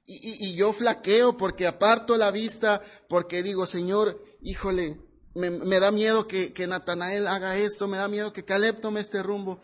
Y, 0.08 0.48
y, 0.48 0.56
yo 0.56 0.74
flaqueo 0.74 1.38
porque 1.38 1.68
aparto 1.68 2.18
la 2.18 2.32
vista, 2.32 2.82
porque 3.08 3.44
digo, 3.44 3.68
Señor, 3.68 4.24
híjole, 4.42 5.00
me, 5.36 5.52
me 5.52 5.80
da 5.80 5.92
miedo 5.92 6.28
que, 6.28 6.52
que, 6.52 6.66
Natanael 6.66 7.28
haga 7.28 7.58
esto, 7.58 7.88
me 7.88 7.98
da 7.98 8.08
miedo 8.08 8.34
que 8.34 8.44
Caleb 8.44 8.82
tome 8.82 9.02
este 9.02 9.22
rumbo. 9.22 9.62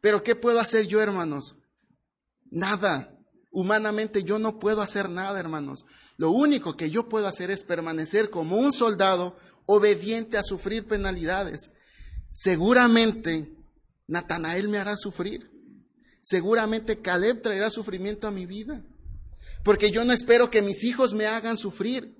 Pero 0.00 0.22
¿qué 0.22 0.36
puedo 0.36 0.60
hacer 0.60 0.86
yo, 0.86 1.00
hermanos? 1.02 1.56
Nada. 2.52 3.19
Humanamente 3.50 4.22
yo 4.22 4.38
no 4.38 4.58
puedo 4.58 4.82
hacer 4.82 5.08
nada, 5.08 5.40
hermanos. 5.40 5.84
Lo 6.16 6.30
único 6.30 6.76
que 6.76 6.90
yo 6.90 7.08
puedo 7.08 7.26
hacer 7.26 7.50
es 7.50 7.64
permanecer 7.64 8.30
como 8.30 8.56
un 8.56 8.72
soldado 8.72 9.36
obediente 9.66 10.38
a 10.38 10.42
sufrir 10.42 10.86
penalidades 10.86 11.70
Seguramente 12.32 13.52
Natanael 14.06 14.68
me 14.68 14.78
hará 14.78 14.96
sufrir. 14.96 15.50
Seguramente 16.22 17.00
Caleb 17.00 17.42
traerá 17.42 17.70
sufrimiento 17.70 18.28
a 18.28 18.30
mi 18.30 18.46
vida. 18.46 18.84
Porque 19.64 19.90
yo 19.90 20.04
no 20.04 20.12
espero 20.12 20.50
que 20.50 20.62
mis 20.62 20.84
hijos 20.84 21.12
me 21.12 21.26
hagan 21.26 21.58
sufrir. 21.58 22.16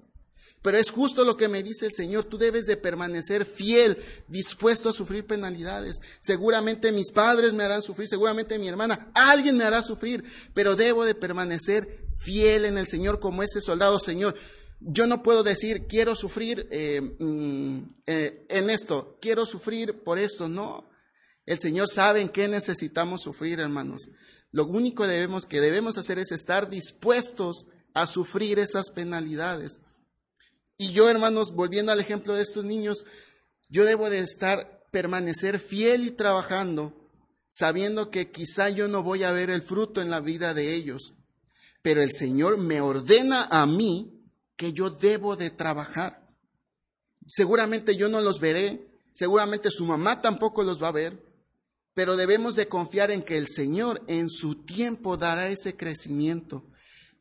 Pero 0.63 0.77
es 0.77 0.91
justo 0.91 1.25
lo 1.25 1.37
que 1.37 1.49
me 1.49 1.63
dice 1.63 1.87
el 1.87 1.93
Señor. 1.93 2.25
Tú 2.25 2.37
debes 2.37 2.67
de 2.67 2.77
permanecer 2.77 3.47
fiel, 3.47 3.97
dispuesto 4.29 4.91
a 4.91 4.93
sufrir 4.93 5.27
penalidades. 5.27 6.01
Seguramente 6.21 6.93
mis 6.93 7.13
padres 7.13 7.53
me 7.55 7.65
harán 7.65 7.83
sufrir, 7.83 8.09
seguramente 8.09 8.59
mi 8.59 8.69
hermana, 8.69 9.11
alguien 9.15 9.57
me 9.57 9.65
hará 9.65 9.83
sufrir. 9.83 10.23
Pero 10.53 10.77
debo 10.77 11.05
de 11.05 11.15
permanecer 11.15 12.07
fiel 12.19 12.67
en 12.67 12.77
el 12.77 12.87
Señor 12.87 13.21
como 13.21 13.43
ese 13.43 13.61
soldado, 13.61 13.99
Señor. 13.99 14.35
Yo 14.81 15.07
no 15.07 15.23
puedo 15.23 15.43
decir, 15.43 15.87
quiero 15.87 16.15
sufrir 16.17 16.67
eh, 16.71 17.01
mm, 17.19 17.79
eh, 18.07 18.47
en 18.49 18.71
esto, 18.71 19.19
quiero 19.21 19.47
sufrir 19.47 20.03
por 20.03 20.19
esto. 20.19 20.49
No, 20.49 20.91
el 21.47 21.59
Señor 21.59 21.89
sabe 21.89 22.21
en 22.21 22.29
qué 22.29 22.49
necesitamos 22.49 23.23
sufrir, 23.23 23.61
hermanos. 23.61 24.09
Lo 24.53 24.67
único 24.67 25.07
debemos, 25.07 25.47
que 25.47 25.61
debemos 25.61 25.97
hacer 25.97 26.19
es 26.19 26.33
estar 26.33 26.69
dispuestos 26.69 27.67
a 27.95 28.07
sufrir 28.07 28.59
esas 28.59 28.91
penalidades. 28.91 29.81
Y 30.83 30.93
yo, 30.93 31.11
hermanos, 31.11 31.53
volviendo 31.53 31.93
al 31.93 32.01
ejemplo 32.01 32.35
de 32.35 32.43
estos 32.43 32.65
niños, 32.65 33.05
yo 33.69 33.85
debo 33.85 34.09
de 34.09 34.21
estar, 34.21 34.87
permanecer 34.91 35.59
fiel 35.59 36.07
y 36.07 36.11
trabajando, 36.11 36.95
sabiendo 37.51 38.11
que 38.11 38.31
quizá 38.31 38.71
yo 38.71 38.89
no 38.89 39.03
voy 39.03 39.25
a 39.25 39.33
ver 39.33 39.51
el 39.51 39.61
fruto 39.61 40.01
en 40.01 40.09
la 40.09 40.21
vida 40.21 40.55
de 40.55 40.75
ellos, 40.75 41.13
pero 41.83 42.03
el 42.03 42.13
Señor 42.13 42.57
me 42.57 42.81
ordena 42.81 43.47
a 43.51 43.67
mí 43.67 44.25
que 44.57 44.73
yo 44.73 44.89
debo 44.89 45.37
de 45.37 45.51
trabajar. 45.51 46.27
Seguramente 47.27 47.95
yo 47.95 48.09
no 48.09 48.23
los 48.23 48.41
veré, 48.41 48.89
seguramente 49.13 49.71
su 49.71 49.85
mamá 49.85 50.23
tampoco 50.23 50.63
los 50.63 50.83
va 50.83 50.89
a 50.89 50.93
ver, 50.93 51.23
pero 51.93 52.17
debemos 52.17 52.55
de 52.55 52.69
confiar 52.69 53.11
en 53.11 53.21
que 53.21 53.37
el 53.37 53.49
Señor 53.49 54.03
en 54.07 54.31
su 54.31 54.65
tiempo 54.65 55.19
dará 55.19 55.49
ese 55.49 55.77
crecimiento. 55.77 56.70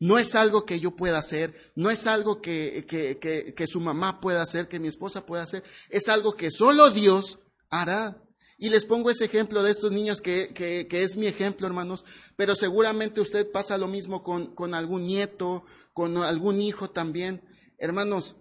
No 0.00 0.18
es 0.18 0.34
algo 0.34 0.64
que 0.64 0.80
yo 0.80 0.96
pueda 0.96 1.18
hacer, 1.18 1.72
no 1.76 1.90
es 1.90 2.06
algo 2.06 2.40
que, 2.40 2.86
que, 2.88 3.18
que, 3.54 3.66
su 3.66 3.80
mamá 3.80 4.18
pueda 4.18 4.40
hacer, 4.40 4.66
que 4.66 4.80
mi 4.80 4.88
esposa 4.88 5.26
pueda 5.26 5.42
hacer, 5.42 5.62
es 5.90 6.08
algo 6.08 6.36
que 6.36 6.50
solo 6.50 6.90
Dios 6.90 7.38
hará. 7.68 8.22
Y 8.56 8.70
les 8.70 8.86
pongo 8.86 9.10
ese 9.10 9.26
ejemplo 9.26 9.62
de 9.62 9.70
estos 9.70 9.92
niños 9.92 10.22
que, 10.22 10.48
que, 10.54 10.88
que, 10.88 11.02
es 11.02 11.18
mi 11.18 11.26
ejemplo, 11.26 11.66
hermanos, 11.66 12.06
pero 12.34 12.56
seguramente 12.56 13.20
usted 13.20 13.50
pasa 13.50 13.76
lo 13.76 13.88
mismo 13.88 14.22
con, 14.22 14.54
con 14.54 14.74
algún 14.74 15.04
nieto, 15.04 15.64
con 15.92 16.16
algún 16.16 16.62
hijo 16.62 16.88
también. 16.88 17.42
Hermanos, 17.76 18.36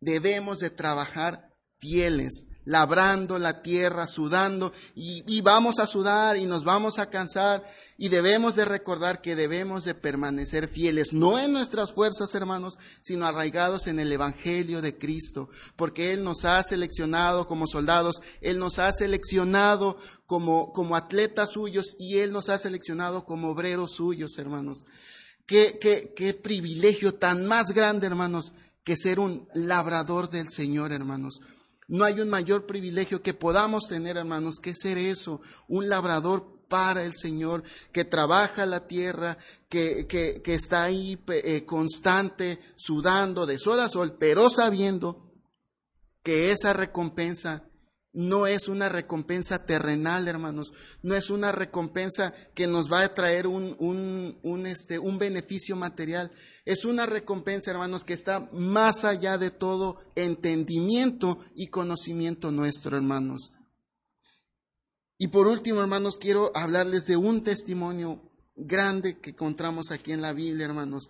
debemos 0.00 0.58
de 0.58 0.70
trabajar 0.70 1.54
fieles, 1.78 2.46
labrando 2.64 3.38
la 3.38 3.62
tierra, 3.62 4.06
sudando, 4.06 4.72
y, 4.94 5.40
vamos 5.40 5.78
a 5.78 5.86
sudar 5.86 6.36
y 6.36 6.46
nos 6.46 6.64
vamos 6.64 6.98
a 6.98 7.10
cansar, 7.10 7.68
y 7.98 8.08
debemos 8.08 8.54
de 8.54 8.64
recordar 8.64 9.20
que 9.20 9.36
debemos 9.36 9.84
de 9.84 9.94
permanecer 9.94 10.68
fieles, 10.68 11.12
no 11.12 11.38
en 11.38 11.52
nuestras 11.52 11.92
fuerzas, 11.92 12.34
hermanos, 12.34 12.78
sino 13.00 13.26
arraigados 13.26 13.86
en 13.86 13.98
el 13.98 14.12
Evangelio 14.12 14.80
de 14.80 14.96
Cristo, 14.96 15.48
porque 15.76 16.12
Él 16.12 16.24
nos 16.24 16.44
ha 16.44 16.62
seleccionado 16.62 17.46
como 17.46 17.66
soldados, 17.66 18.22
Él 18.40 18.58
nos 18.58 18.78
ha 18.78 18.92
seleccionado 18.92 19.96
como, 20.26 20.72
como 20.72 20.96
atletas 20.96 21.52
suyos, 21.52 21.96
y 21.98 22.18
Él 22.18 22.32
nos 22.32 22.48
ha 22.48 22.58
seleccionado 22.58 23.24
como 23.24 23.50
obreros 23.50 23.94
suyos, 23.96 24.38
hermanos. 24.38 24.84
Qué, 25.46 25.78
qué, 25.80 26.12
qué 26.14 26.34
privilegio 26.34 27.14
tan 27.14 27.46
más 27.46 27.72
grande, 27.72 28.06
hermanos, 28.06 28.52
que 28.84 28.96
ser 28.96 29.18
un 29.20 29.48
labrador 29.54 30.30
del 30.30 30.48
Señor, 30.48 30.92
hermanos. 30.92 31.40
No 31.92 32.06
hay 32.06 32.22
un 32.22 32.30
mayor 32.30 32.64
privilegio 32.64 33.20
que 33.20 33.34
podamos 33.34 33.82
tener, 33.86 34.16
hermanos, 34.16 34.60
que 34.62 34.74
ser 34.74 34.96
eso, 34.96 35.42
un 35.68 35.90
labrador 35.90 36.64
para 36.66 37.04
el 37.04 37.12
Señor, 37.14 37.64
que 37.92 38.06
trabaja 38.06 38.64
la 38.64 38.86
tierra, 38.86 39.36
que, 39.68 40.06
que, 40.06 40.40
que 40.42 40.54
está 40.54 40.84
ahí 40.84 41.22
eh, 41.28 41.66
constante, 41.66 42.60
sudando 42.76 43.44
de 43.44 43.58
sol 43.58 43.78
a 43.78 43.90
sol, 43.90 44.16
pero 44.18 44.48
sabiendo 44.48 45.34
que 46.22 46.50
esa 46.50 46.72
recompensa 46.72 47.68
no 48.12 48.46
es 48.46 48.68
una 48.68 48.90
recompensa 48.90 49.64
terrenal, 49.64 50.28
hermanos. 50.28 50.74
No 51.02 51.14
es 51.14 51.30
una 51.30 51.50
recompensa 51.50 52.34
que 52.54 52.66
nos 52.66 52.92
va 52.92 53.02
a 53.02 53.14
traer 53.14 53.46
un, 53.46 53.76
un, 53.78 54.66
este, 54.66 54.98
un 54.98 55.18
beneficio 55.18 55.76
material. 55.76 56.30
Es 56.66 56.84
una 56.84 57.06
recompensa, 57.06 57.70
hermanos, 57.70 58.04
que 58.04 58.12
está 58.12 58.50
más 58.52 59.04
allá 59.04 59.38
de 59.38 59.50
todo 59.50 59.96
entendimiento 60.14 61.38
y 61.54 61.68
conocimiento 61.68 62.50
nuestro, 62.50 62.96
hermanos. 62.96 63.52
Y 65.16 65.28
por 65.28 65.46
último, 65.46 65.80
hermanos, 65.80 66.18
quiero 66.18 66.50
hablarles 66.54 67.06
de 67.06 67.16
un 67.16 67.42
testimonio 67.42 68.20
grande 68.56 69.20
que 69.20 69.30
encontramos 69.30 69.90
aquí 69.90 70.12
en 70.12 70.20
la 70.20 70.34
Biblia, 70.34 70.66
hermanos, 70.66 71.08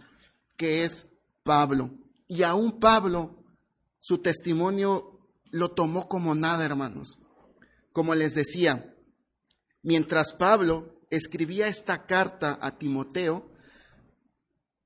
que 0.57 0.85
es 0.85 1.09
Pablo. 1.43 1.91
Y 2.29 2.45
aún 2.45 2.79
Pablo, 2.79 3.43
su 3.99 4.19
testimonio 4.19 5.12
lo 5.53 5.71
tomó 5.71 6.09
como 6.09 6.35
nada, 6.35 6.65
hermanos. 6.65 7.19
Como 7.93 8.17
les 8.17 8.35
decía, 8.35 8.97
mientras 9.83 10.35
Pablo 10.35 11.01
escribía 11.11 11.69
esta 11.69 12.07
carta 12.07 12.59
a 12.61 12.79
Timoteo, 12.79 13.53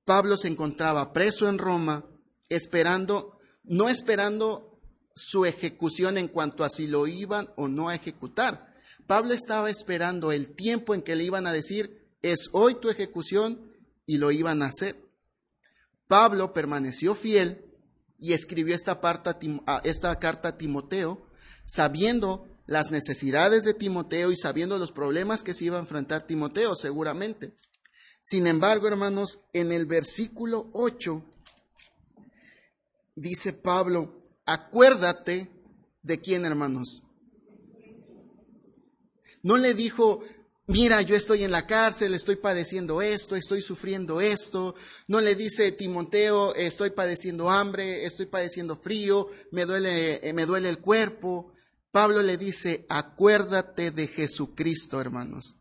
Pablo 0.04 0.36
se 0.36 0.48
encontraba 0.48 1.12
preso 1.12 1.48
en 1.48 1.58
Roma, 1.58 2.04
esperando, 2.48 3.38
no 3.64 3.88
esperando 3.88 4.78
su 5.14 5.46
ejecución 5.46 6.18
en 6.18 6.28
cuanto 6.28 6.64
a 6.64 6.68
si 6.68 6.86
lo 6.86 7.06
iban 7.06 7.48
o 7.56 7.68
no 7.68 7.88
a 7.88 7.94
ejecutar. 7.94 8.74
Pablo 9.06 9.32
estaba 9.32 9.70
esperando 9.70 10.32
el 10.32 10.54
tiempo 10.54 10.94
en 10.94 11.02
que 11.02 11.16
le 11.16 11.24
iban 11.24 11.46
a 11.46 11.52
decir, 11.52 12.10
es 12.22 12.50
hoy 12.52 12.74
tu 12.74 12.90
ejecución, 12.90 13.72
y 14.04 14.18
lo 14.18 14.30
iban 14.30 14.62
a 14.62 14.66
hacer. 14.66 14.96
Pablo 16.06 16.52
permaneció 16.52 17.14
fiel 17.14 17.65
y 18.18 18.32
escribió 18.32 18.74
esta, 18.74 19.00
esta 19.84 20.18
carta 20.18 20.48
a 20.48 20.58
Timoteo, 20.58 21.26
sabiendo 21.64 22.48
las 22.66 22.90
necesidades 22.90 23.62
de 23.62 23.74
Timoteo 23.74 24.32
y 24.32 24.36
sabiendo 24.36 24.78
los 24.78 24.92
problemas 24.92 25.42
que 25.42 25.54
se 25.54 25.66
iba 25.66 25.76
a 25.76 25.80
enfrentar 25.80 26.26
Timoteo 26.26 26.74
seguramente. 26.74 27.54
Sin 28.22 28.46
embargo, 28.46 28.88
hermanos, 28.88 29.40
en 29.52 29.70
el 29.70 29.86
versículo 29.86 30.70
8 30.72 31.24
dice 33.14 33.52
Pablo, 33.52 34.22
acuérdate 34.44 35.50
de 36.02 36.20
quién, 36.20 36.44
hermanos. 36.44 37.02
No 39.42 39.56
le 39.56 39.74
dijo, 39.74 40.22
mira, 40.66 41.02
yo 41.02 41.16
estoy 41.16 41.44
en 41.44 41.50
la 41.50 41.66
cárcel, 41.66 42.14
estoy 42.14 42.36
padeciendo 42.36 43.02
esto, 43.02 43.36
estoy 43.36 43.62
sufriendo 43.62 44.20
esto. 44.20 44.74
No 45.08 45.20
le 45.20 45.34
dice 45.34 45.72
Timoteo, 45.72 46.54
estoy 46.54 46.90
padeciendo 46.90 47.50
hambre, 47.50 48.04
estoy 48.04 48.26
padeciendo 48.26 48.76
frío, 48.76 49.28
me 49.50 49.64
duele, 49.64 50.26
eh, 50.28 50.32
me 50.32 50.46
duele 50.46 50.68
el 50.68 50.78
cuerpo. 50.78 51.52
Pablo 51.90 52.22
le 52.22 52.36
dice, 52.36 52.84
acuérdate 52.88 53.90
de 53.90 54.06
Jesucristo, 54.06 55.00
hermanos. 55.00 55.56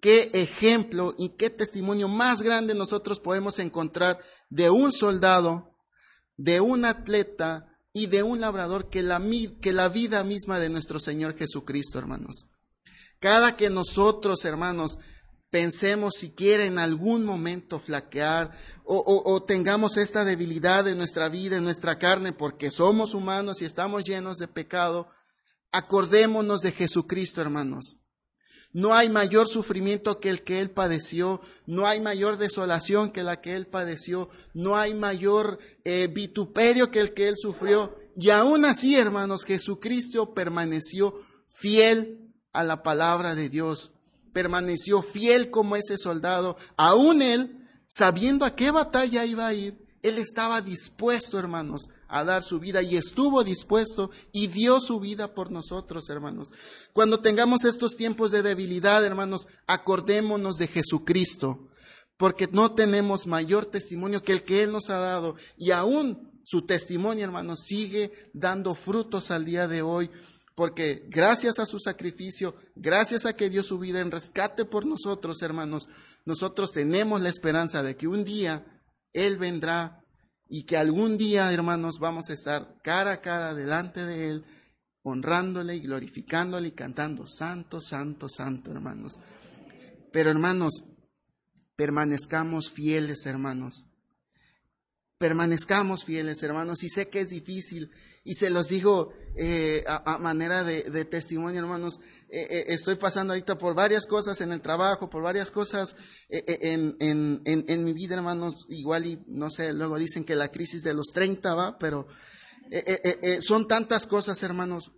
Qué 0.00 0.30
ejemplo 0.34 1.14
y 1.16 1.30
qué 1.30 1.50
testimonio 1.50 2.08
más 2.08 2.42
grande 2.42 2.74
nosotros 2.74 3.20
podemos 3.20 3.58
encontrar 3.58 4.20
de 4.50 4.68
un 4.68 4.92
soldado, 4.92 5.76
de 6.36 6.60
un 6.60 6.84
atleta 6.84 7.72
y 7.92 8.06
de 8.06 8.22
un 8.22 8.40
labrador 8.40 8.88
que 8.88 9.02
la, 9.02 9.22
que 9.60 9.72
la 9.72 9.88
vida 9.88 10.24
misma 10.24 10.58
de 10.58 10.70
nuestro 10.70 10.98
Señor 10.98 11.36
Jesucristo, 11.36 11.98
hermanos. 11.98 12.46
Cada 13.22 13.56
que 13.56 13.70
nosotros, 13.70 14.44
hermanos, 14.44 14.98
pensemos 15.48 16.16
siquiera 16.16 16.64
en 16.64 16.80
algún 16.80 17.24
momento 17.24 17.78
flaquear 17.78 18.50
o, 18.84 19.44
tengamos 19.46 19.96
esta 19.96 20.24
debilidad 20.24 20.88
en 20.88 20.98
nuestra 20.98 21.28
vida, 21.28 21.56
en 21.56 21.62
nuestra 21.62 22.00
carne, 22.00 22.32
porque 22.32 22.72
somos 22.72 23.14
humanos 23.14 23.62
y 23.62 23.64
estamos 23.64 24.02
llenos 24.02 24.38
de 24.38 24.48
pecado, 24.48 25.08
acordémonos 25.70 26.62
de 26.62 26.72
Jesucristo, 26.72 27.40
hermanos. 27.40 27.94
No 28.72 28.92
hay 28.92 29.08
mayor 29.08 29.46
sufrimiento 29.46 30.18
que 30.18 30.28
el 30.28 30.42
que 30.42 30.60
Él 30.60 30.72
padeció, 30.72 31.40
no 31.64 31.86
hay 31.86 32.00
mayor 32.00 32.38
desolación 32.38 33.12
que 33.12 33.22
la 33.22 33.40
que 33.40 33.54
Él 33.54 33.68
padeció, 33.68 34.30
no 34.52 34.76
hay 34.76 34.94
mayor 34.94 35.60
eh, 35.84 36.08
vituperio 36.12 36.90
que 36.90 36.98
el 36.98 37.14
que 37.14 37.28
Él 37.28 37.36
sufrió. 37.36 37.96
Y 38.16 38.30
aún 38.30 38.64
así, 38.64 38.96
hermanos, 38.96 39.44
Jesucristo 39.44 40.34
permaneció 40.34 41.14
fiel 41.48 42.21
a 42.52 42.64
la 42.64 42.82
palabra 42.82 43.34
de 43.34 43.48
Dios. 43.48 43.92
Permaneció 44.32 45.02
fiel 45.02 45.50
como 45.50 45.76
ese 45.76 45.98
soldado. 45.98 46.56
Aún 46.76 47.22
él, 47.22 47.66
sabiendo 47.88 48.44
a 48.44 48.54
qué 48.54 48.70
batalla 48.70 49.24
iba 49.24 49.46
a 49.46 49.54
ir, 49.54 49.82
él 50.02 50.18
estaba 50.18 50.60
dispuesto, 50.60 51.38
hermanos, 51.38 51.88
a 52.08 52.24
dar 52.24 52.42
su 52.42 52.58
vida 52.58 52.82
y 52.82 52.96
estuvo 52.96 53.44
dispuesto 53.44 54.10
y 54.32 54.48
dio 54.48 54.80
su 54.80 54.98
vida 54.98 55.32
por 55.32 55.52
nosotros, 55.52 56.10
hermanos. 56.10 56.52
Cuando 56.92 57.20
tengamos 57.20 57.64
estos 57.64 57.96
tiempos 57.96 58.32
de 58.32 58.42
debilidad, 58.42 59.04
hermanos, 59.04 59.46
acordémonos 59.66 60.56
de 60.56 60.66
Jesucristo, 60.66 61.68
porque 62.16 62.48
no 62.50 62.72
tenemos 62.72 63.26
mayor 63.26 63.66
testimonio 63.66 64.22
que 64.22 64.32
el 64.32 64.42
que 64.42 64.64
Él 64.64 64.72
nos 64.72 64.90
ha 64.90 64.98
dado 64.98 65.36
y 65.56 65.70
aún 65.70 66.32
su 66.44 66.62
testimonio, 66.62 67.24
hermanos, 67.24 67.60
sigue 67.64 68.12
dando 68.32 68.74
frutos 68.74 69.30
al 69.30 69.44
día 69.44 69.68
de 69.68 69.82
hoy 69.82 70.10
porque 70.54 71.06
gracias 71.08 71.58
a 71.58 71.66
su 71.66 71.78
sacrificio, 71.78 72.54
gracias 72.74 73.24
a 73.26 73.34
que 73.34 73.48
dio 73.48 73.62
su 73.62 73.78
vida 73.78 74.00
en 74.00 74.10
rescate 74.10 74.64
por 74.64 74.86
nosotros, 74.86 75.40
hermanos, 75.42 75.88
nosotros 76.24 76.72
tenemos 76.72 77.20
la 77.20 77.30
esperanza 77.30 77.82
de 77.82 77.96
que 77.96 78.06
un 78.06 78.24
día 78.24 78.64
Él 79.12 79.38
vendrá 79.38 80.04
y 80.48 80.64
que 80.64 80.76
algún 80.76 81.16
día, 81.16 81.50
hermanos, 81.52 81.98
vamos 81.98 82.28
a 82.28 82.34
estar 82.34 82.76
cara 82.82 83.12
a 83.12 83.20
cara 83.22 83.54
delante 83.54 84.04
de 84.04 84.28
Él, 84.28 84.44
honrándole 85.02 85.76
y 85.76 85.80
glorificándole 85.80 86.68
y 86.68 86.72
cantando, 86.72 87.26
Santo, 87.26 87.80
Santo, 87.80 88.28
Santo, 88.28 88.70
hermanos. 88.70 89.14
Pero, 90.12 90.30
hermanos, 90.30 90.84
permanezcamos 91.74 92.70
fieles, 92.70 93.24
hermanos. 93.24 93.86
Permanezcamos 95.16 96.04
fieles, 96.04 96.42
hermanos. 96.42 96.82
Y 96.82 96.90
sé 96.90 97.08
que 97.08 97.20
es 97.20 97.28
difícil 97.28 97.90
y 98.22 98.34
se 98.34 98.50
los 98.50 98.68
digo 98.68 99.14
eh, 99.34 99.82
a, 99.86 100.18
manera 100.18 100.62
de, 100.62 101.04
testimonio, 101.06 101.60
hermanos. 101.60 102.00
Eh, 102.28 102.46
eh, 102.50 102.64
estoy 102.68 102.96
pasando 102.96 103.32
ahorita 103.32 103.56
por 103.58 103.74
varias 103.74 104.06
cosas 104.06 104.40
en 104.40 104.52
el 104.52 104.60
trabajo, 104.60 105.08
por 105.08 105.22
varias 105.22 105.50
cosas 105.50 105.96
en, 106.28 106.96
en, 107.00 107.42
en, 107.44 107.84
mi 107.84 107.92
vida, 107.92 108.14
hermanos. 108.14 108.66
Igual 108.68 109.06
y 109.06 109.22
no 109.26 109.50
sé, 109.50 109.72
luego 109.72 109.98
dicen 109.98 110.24
que 110.24 110.36
la 110.36 110.50
crisis 110.50 110.82
de 110.82 110.94
los 110.94 111.08
30 111.14 111.54
va, 111.54 111.78
pero 111.78 112.06
son 113.40 113.66
tantas 113.66 114.06
cosas, 114.06 114.42
hermanos. 114.42 114.92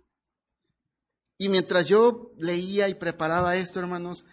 Y 1.37 1.49
mientras 1.49 1.87
yo 1.87 2.31
leía 2.37 2.87
y 2.87 2.93
preparaba 2.93 3.57
esto, 3.57 3.79
hermanos, 3.79 4.25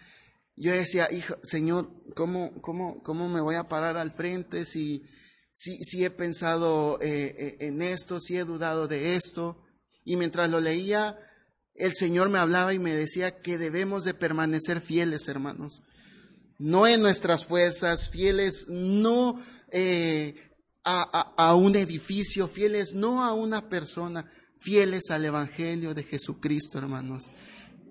yo 0.55 0.71
decía, 0.71 1.11
hijo, 1.11 1.35
Señor, 1.43 1.89
¿cómo, 2.15 2.61
cómo, 2.61 3.01
cómo 3.03 3.27
me 3.27 3.41
voy 3.41 3.55
a 3.55 3.67
parar 3.67 3.97
al 3.97 4.11
frente 4.11 4.65
si 4.65 5.03
si, 5.53 6.03
he 6.03 6.09
pensado 6.09 6.97
en 6.99 7.81
esto, 7.83 8.19
si 8.19 8.37
he 8.37 8.43
dudado 8.43 8.87
de 8.87 9.15
esto. 9.15 9.62
Y 10.05 10.15
mientras 10.15 10.49
lo 10.49 10.59
leía, 10.59 11.17
el 11.75 11.93
Señor 11.93 12.29
me 12.29 12.39
hablaba 12.39 12.73
y 12.73 12.79
me 12.79 12.93
decía 12.93 13.41
que 13.41 13.57
debemos 13.57 14.03
de 14.03 14.13
permanecer 14.13 14.81
fieles, 14.81 15.27
hermanos. 15.27 15.81
No 16.59 16.87
en 16.87 17.01
nuestras 17.01 17.45
fuerzas, 17.45 18.09
fieles 18.09 18.67
no 18.69 19.39
eh, 19.71 20.35
a, 20.83 21.33
a 21.35 21.55
un 21.55 21.75
edificio, 21.75 22.47
fieles 22.47 22.93
no 22.93 23.23
a 23.23 23.33
una 23.33 23.69
persona, 23.69 24.31
fieles 24.59 25.09
al 25.09 25.25
Evangelio 25.25 25.93
de 25.93 26.03
Jesucristo, 26.03 26.77
hermanos. 26.77 27.31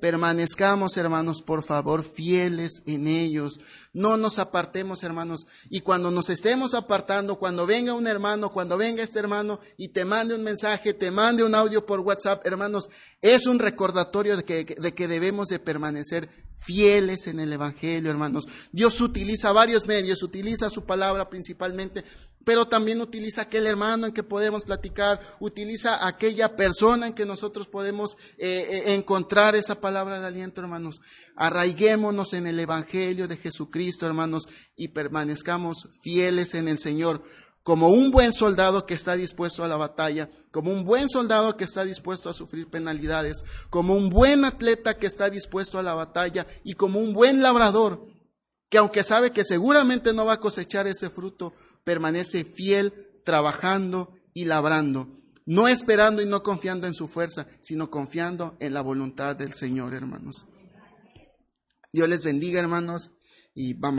Permanezcamos, 0.03 0.97
hermanos, 0.97 1.43
por 1.43 1.63
favor, 1.63 2.03
fieles 2.03 2.83
en 2.87 3.07
ellos. 3.07 3.61
No 3.93 4.17
nos 4.17 4.41
apartemos, 4.41 5.05
hermanos. 5.05 5.47
Y 5.71 5.83
cuando 5.83 6.11
nos 6.11 6.29
estemos 6.29 6.75
apartando, 6.75 7.39
cuando 7.39 7.67
venga 7.67 7.95
un 7.95 8.09
hermano, 8.09 8.51
cuando 8.51 8.77
venga 8.77 9.05
este 9.05 9.21
hermano 9.21 9.61
y 9.77 9.91
te 9.91 10.05
mande 10.05 10.35
un 10.35 10.43
mensaje, 10.43 10.93
te 10.93 11.13
mande 11.13 11.45
un 11.45 11.55
audio 11.55 11.87
por 11.87 12.01
WhatsApp, 12.01 12.45
hermanos, 12.45 12.89
es 13.21 13.47
un 13.47 13.61
recordatorio 13.61 14.37
de 14.37 14.43
que, 14.43 14.65
de 14.65 14.93
que 14.93 15.07
debemos 15.07 15.47
de 15.47 15.61
permanecer 15.61 16.29
fieles 16.59 17.29
en 17.29 17.39
el 17.39 17.53
Evangelio, 17.53 18.11
hermanos. 18.11 18.47
Dios 18.73 19.01
utiliza 19.01 19.53
varios 19.53 19.87
medios, 19.87 20.25
utiliza 20.25 20.69
su 20.69 20.85
palabra 20.85 21.31
principalmente, 21.31 22.05
pero 22.45 22.67
también 22.67 23.01
utiliza 23.01 23.43
aquel 23.43 23.67
hermano 23.67 24.07
en 24.07 24.13
que 24.13 24.23
podemos 24.23 24.65
platicar, 24.65 25.21
utiliza 25.41 26.07
aquella 26.07 26.57
persona 26.57 27.09
en 27.09 27.15
que 27.15 27.27
nosotros 27.27 27.69
podemos 27.69 28.17
eh, 28.39 28.67
eh, 28.69 28.95
encontrar 28.95 29.55
esa 29.55 29.81
palabra 29.81 30.21
de 30.21 30.27
aliento, 30.27 30.61
hermanos. 30.61 31.01
Arraiguémonos 31.37 32.33
en 32.33 32.47
el 32.47 32.59
Evangelio 32.59 33.29
de 33.29 33.37
Jesucristo, 33.37 34.07
hermanos, 34.07 34.45
y 34.77 34.89
permanezcamos 34.89 35.89
fieles 36.03 36.55
en 36.55 36.69
el 36.69 36.79
Señor, 36.79 37.23
como 37.63 37.91
un 37.91 38.11
buen 38.11 38.33
soldado 38.33 38.87
que 38.87 38.95
está 38.95 39.15
dispuesto 39.15 39.65
a 39.65 39.69
la 39.69 39.77
batalla, 39.77 40.29
como 40.51 40.73
un 40.73 40.85
buen 40.85 41.09
soldado 41.09 41.57
que 41.57 41.65
está 41.65 41.85
dispuesto 41.85 42.29
a 42.29 42.35
sufrir 42.35 42.69
penalidades, 42.69 43.45
como 43.71 43.95
un 43.95 44.11
buen 44.11 44.45
atleta 44.45 44.95
que 44.95 45.07
está 45.07 45.31
dispuesto 45.31 45.79
a 45.79 45.83
la 45.83 45.95
batalla 45.95 46.47
y 46.65 46.75
como 46.75 46.99
un 46.99 47.13
buen 47.13 47.41
labrador 47.41 48.13
que 48.73 48.79
aunque 48.79 49.05
sabe 49.05 49.33
que 49.33 49.45
seguramente 49.45 50.15
no 50.15 50.25
va 50.25 50.33
a 50.33 50.41
cosechar 50.41 50.87
ese 50.87 51.11
fruto, 51.11 51.53
permanece 51.85 52.45
fiel, 52.45 52.93
trabajando 53.25 54.15
y 54.35 54.45
labrando, 54.45 55.09
no 55.47 55.69
esperando 55.69 56.23
y 56.23 56.27
no 56.27 56.43
confiando 56.43 56.87
en 56.87 56.95
su 56.95 57.09
fuerza, 57.09 57.47
sino 57.61 57.91
confiando 57.91 58.57
en 58.61 58.75
la 58.75 58.83
voluntad 58.83 59.37
del 59.37 59.53
Señor, 59.53 59.95
hermanos. 59.95 60.47
Dios 61.93 62.09
les 62.09 62.25
bendiga, 62.25 62.61
hermanos, 62.61 63.11
y 63.55 63.75
vamos. 63.75 63.91